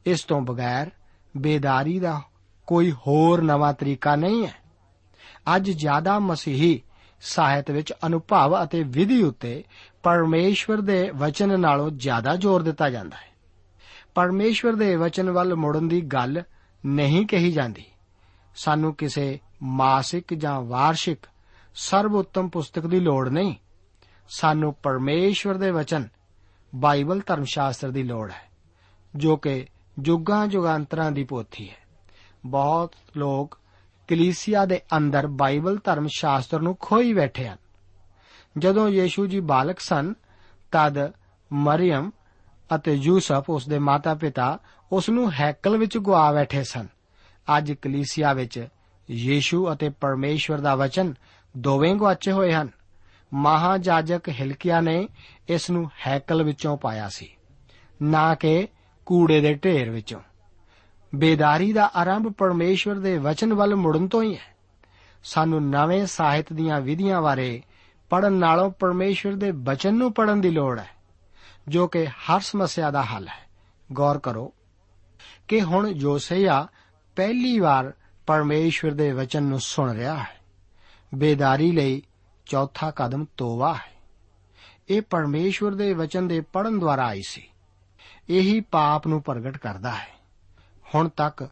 ਇਸ 0.07 0.25
ਤੋਂ 0.25 0.41
ਬਗੈਰ 0.41 0.91
ਬੇਦਾਰੀ 1.37 1.99
ਦਾ 2.01 2.21
ਕੋਈ 2.67 2.93
ਹੋਰ 3.07 3.43
ਨਵਾਂ 3.43 3.73
ਤਰੀਕਾ 3.73 4.17
ਨਹੀਂ 4.17 4.47
ਹੈ। 4.47 4.55
ਅੱਜ 5.57 5.71
ਜ਼ਿਆਦਾ 5.71 6.19
ਮਸੀਹੀ 6.19 6.81
ਸਾਹਿਤ 7.21 7.71
ਵਿੱਚ 7.71 7.93
ਅਨੁਭਵ 8.07 8.63
ਅਤੇ 8.65 8.83
ਵਿਧੀ 8.83 9.23
ਉੱਤੇ 9.23 9.65
ਪਰਮੇਸ਼ਵਰ 10.03 10.81
ਦੇ 10.81 11.11
ਵਚਨ 11.11 11.61
ਨਾਲੋਂ 11.61 11.91
ਜ਼ਿਆਦਾ 11.91 12.37
ਜ਼ੋਰ 12.37 12.63
ਦਿੱਤਾ 12.63 12.91
ਜਾਂਦਾ 12.91 13.17
ਹੈ। 13.17 13.33
ਪਰਮੇਸ਼ਵਰ 14.15 14.73
ਦੇ 14.73 14.97
ਵਚਨ 14.97 15.31
ਵੱਲ 15.31 15.55
ਮੁੜਨ 15.55 15.89
ਦੀ 15.89 16.01
ਗੱਲ 16.01 16.43
ਨਹੀਂ 16.87 17.27
ਕਹੀ 17.27 17.53
ਜਾਂਦੀ। 17.53 17.85
ਸਾਨੂੰ 18.57 18.95
ਕਿਸੇ 18.95 19.39
ਮਾਸਿਕ 19.63 20.35
ਜਾਂ 20.35 20.61
ਵਾਰਸ਼ਿਕ 20.61 21.19
ਸਰਵਉੱਤਮ 21.75 22.49
ਪੁਸਤਕ 22.49 22.87
ਦੀ 22.87 23.01
ਲੋੜ 23.01 23.29
ਨਹੀਂ। 23.29 23.55
ਸਾਨੂੰ 24.29 24.75
ਪਰਮੇਸ਼ਵਰ 24.75 25.55
ਦੇ 25.55 25.71
ਵਚਨ 25.71 26.09
ਬਾਈਬਲ 26.75 27.21
ਧਰਮ 27.27 27.45
ਸ਼ਾਸਤਰ 27.45 27.91
ਦੀ 27.91 28.03
ਲੋੜ 28.03 28.31
ਹੈ, 28.31 28.49
ਜੋ 29.17 29.37
ਕਿ 29.37 29.67
ਜੁਗਾਂ 29.99 30.47
ਜੁਗਾਂਤਰਾਂ 30.47 31.13
ਦੀ 31.13 31.25
ਪੋਥੀ 31.25 31.69
ਹੈ। 31.69 31.77
ਬਹੁਤ 32.47 32.95
ਲੋਕ 33.17 33.59
ਕਲੀਸਿਆ 34.09 34.65
ਦੇ 34.65 34.81
ਅੰਦਰ 34.97 35.27
ਬਾਈਬਲ 35.27 35.79
ਧਰਮ 35.85 36.07
ਸ਼ਾਸਤਰ 36.07 36.61
ਨੂੰ 36.61 36.77
ਖੋਈ 36.81 37.13
ਬੈਠੇ 37.13 37.49
ਹਨ। 37.49 37.57
ਜਦੋਂ 38.59 38.89
ਯੀਸ਼ੂ 38.89 39.27
ਜੀ 39.27 39.41
ਬਾਲਕ 39.41 39.81
ਸਨ, 39.81 40.15
ਤਦ 40.73 41.13
ਮਰੀਮ 41.53 42.11
ਅਤੇ 42.75 42.95
ਯੂਸਫ 42.95 43.45
ਉਸ 43.49 43.69
ਦੇ 43.69 43.79
ਮਾਤਾ-ਪਿਤਾ 43.79 44.59
ਉਸ 44.93 45.11
ਨੂੰ 45.11 45.33
ਹੈਕਲ 45.33 45.77
ਵਿੱਚ 45.77 45.99
ਗੁਆ 45.99 46.33
ਬੈਠੇ 46.33 46.65
ਸਨ। 46.65 46.89
ਅੱਜ 47.59 47.73
ਕਲੀਸਿਆ 47.73 48.33
ਵਿੱਚ 48.33 48.69
ਯੀਸ਼ੂ 49.11 49.73
ਅਤੇ 49.73 49.89
ਪਰਮੇਸ਼ਵਰ 49.89 50.59
ਦਾ 50.59 50.75
ਵਚਨ 50.75 51.15
ਦੋਵੇਂ 51.57 51.95
ਗੁਆਚੇ 51.95 52.33
ਹੋਏ 52.33 52.53
ਹਨ। 52.53 52.69
ਮਹਾਜਾਜਕ 53.35 54.29
ਹਿਲਕਿਆ 54.29 54.81
ਨੇ 54.81 55.09
ਇਸ 55.49 55.71
ਨੂੰ 55.71 55.91
ਹੈਕਲ 56.07 56.43
ਵਿੱਚੋਂ 56.43 56.77
ਪਾਇਆ 56.77 57.09
ਸੀ। 57.09 57.37
ਨਾ 58.03 58.35
ਕਿ 58.35 58.69
ਕੂੜੇ 59.07 59.41
ਦੇ 59.41 59.55
ਢੇਰ 59.55 59.91
ਵਿੱਚੋਂ। 59.91 60.21
ਬੇਦਾਰੀ 61.15 61.73
ਦਾ 61.73 61.91
ਆਰੰਭ 61.97 62.33
ਪਰਮੇਸ਼ਵਰ 62.39 62.95
ਦੇ 62.95 63.19
ਵਚਨ 63.19 63.55
ਵੱਲ 63.55 63.75
ਮੁੜਨ 63.75 64.09
ਤੋਂ 64.09 64.23
ਹੀ 64.23 64.35
ਹੈ। 64.35 64.55
ਸਾਨੂੰ 65.25 65.71
ਨਵੇਂ 65.71 66.07
ਸਾਹਿਤ 66.07 66.53
ਦੀਆਂ 66.53 66.81
ਵਿਧੀਆਂ 66.81 67.23
ਬਾਰੇ 67.23 67.63
ਪੜਨ 68.11 68.33
ਨਾਲੋਂ 68.33 68.71
ਪਰਮੇਸ਼ਵਰ 68.71 69.33
ਦੇ 69.33 69.51
ਵਚਨ 69.51 69.95
ਨੂੰ 69.95 70.13
ਪੜਨ 70.13 70.41
ਦੀ 70.41 70.51
ਲੋੜ 70.51 70.79
ਹੈ, 70.79 70.89
ਜੋ 71.69 71.87
ਕਿ 71.87 72.07
ਹਰ 72.07 72.41
ਸਮੱਸਿਆ 72.41 72.91
ਦਾ 72.91 73.03
ਹੱਲ 73.03 73.29
ਹੈ। 73.29 73.49
ਗੌਰ 73.93 74.19
ਕਰੋ 74.19 74.53
ਕਿ 75.49 75.63
ਹੁਣ 75.63 75.89
ਯੋਸੇਆ 75.89 76.69
ਪਹਿਲੀ 77.17 77.59
ਵਾਰ 77.61 77.93
ਪਰਮੇਸ਼ਵਰ 78.27 78.91
ਦੇ 78.91 79.13
ਵਚਨ 79.13 79.43
ਨੂੰ 79.43 79.61
ਸੁਣ 79.61 79.93
ਰਿਹਾ 79.93 80.17
ਹੈ। 80.17 80.41
ਬੇਦਾਰੀ 81.15 81.73
ਲਈ 81.73 82.03
ਚੌਥਾ 82.47 82.91
ਕਦਮ 82.91 83.27
ਤੋਵਾ 83.37 83.75
ਹੈ। 83.75 83.93
ਇਹ 84.89 85.03
ਪਰਮੇਸ਼ਵਰ 85.03 85.75
ਦੇ 85.75 85.93
ਵਚਨ 85.93 86.29
ਦੇ 86.29 86.41
ਪੜਨ 86.41 86.79
ਦੁਆਰਾ 86.79 87.07
ਆਈ 87.07 87.23
ਸੀ। 87.27 87.43
ਇਹੀ 88.31 88.61
ਪਾਪ 88.61 89.07
ਨੂੰ 89.07 89.23
ਪ੍ਰਗਟ 89.23 89.59
ਕਰਦਾ 89.59 89.91
ਹੈ। 89.91 90.09
ਹੁਣ 90.95 91.09
ਤੱਕ 91.09 91.49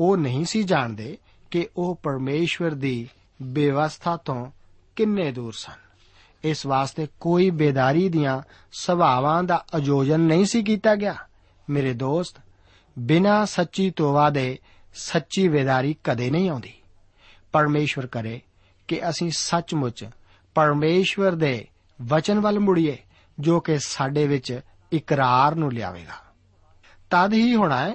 ਉਹ 0.00 0.16
ਨਹੀਂ 0.16 0.44
ਸੀ 0.44 0.62
ਜਾਣਦੇ 0.62 1.18
ਕਿ 1.50 1.68
ਉਹ 1.76 2.00
ਪਰਮੇਸ਼ਵਰ 2.02 2.70
ਦੀ 2.70 3.08
ਬੇਵਸਥਾ 3.42 4.16
ਤੋਂ 4.16 4.50
ਕਿੰਨੇ 4.96 5.32
ਦੂਰ 5.32 5.52
ਸਨ। 5.52 5.90
ਇਸ 6.44 6.66
ਵਾਸਤੇ 6.66 7.08
ਕੋਈ 7.20 7.50
ਬੇਦਾਰੀ 7.50 8.08
ਦੀਆਂ 8.08 8.42
ਸੁਭਾਵਾਂ 8.72 9.42
ਦਾ 9.42 9.64
ਆਯੋਜਨ 9.74 10.20
ਨਹੀਂ 10.20 10.44
ਸੀ 10.44 10.62
ਕੀਤਾ 10.62 10.94
ਗਿਆ। 10.94 11.14
ਮੇਰੇ 11.70 11.94
ਦੋਸਤ, 11.94 12.36
ਬਿਨਾ 12.98 13.44
ਸੱਚੀ 13.44 13.90
ਤੋਵਾ 13.90 14.30
ਦੇ 14.30 14.58
ਸੱਚੀ 14.94 15.48
ਬੇਦਾਰੀ 15.48 15.96
ਕਦੇ 16.04 16.30
ਨਹੀਂ 16.30 16.50
ਆਉਂਦੀ। 16.50 16.72
ਪਰਮੇਸ਼ਵਰ 17.52 18.06
ਕਰੇ 18.06 18.40
ਕਿ 18.88 19.08
ਅਸੀਂ 19.08 19.30
ਸੱਚਮੁੱਚ 19.30 20.10
ਪਰਮੇਸ਼ਵਰ 20.54 21.32
ਦੇ 21.32 21.68
ਵਚਨ 22.02 22.40
ਵੱਲ 22.40 22.58
ਮੁੜੀਏ, 22.58 22.98
ਜੋ 23.38 23.60
ਕਿ 23.60 23.78
ਸਾਡੇ 23.78 24.26
ਵਿੱਚ 24.26 24.60
ਇਕਰਾਰ 24.92 25.54
ਨੂੰ 25.54 25.72
ਲਿਆਵੇਗਾ। 25.72 26.14
ਤਦ 27.10 27.32
ਹੀ 27.32 27.54
ਹੋਣਾ 27.54 27.78
ਹੈ, 27.78 27.94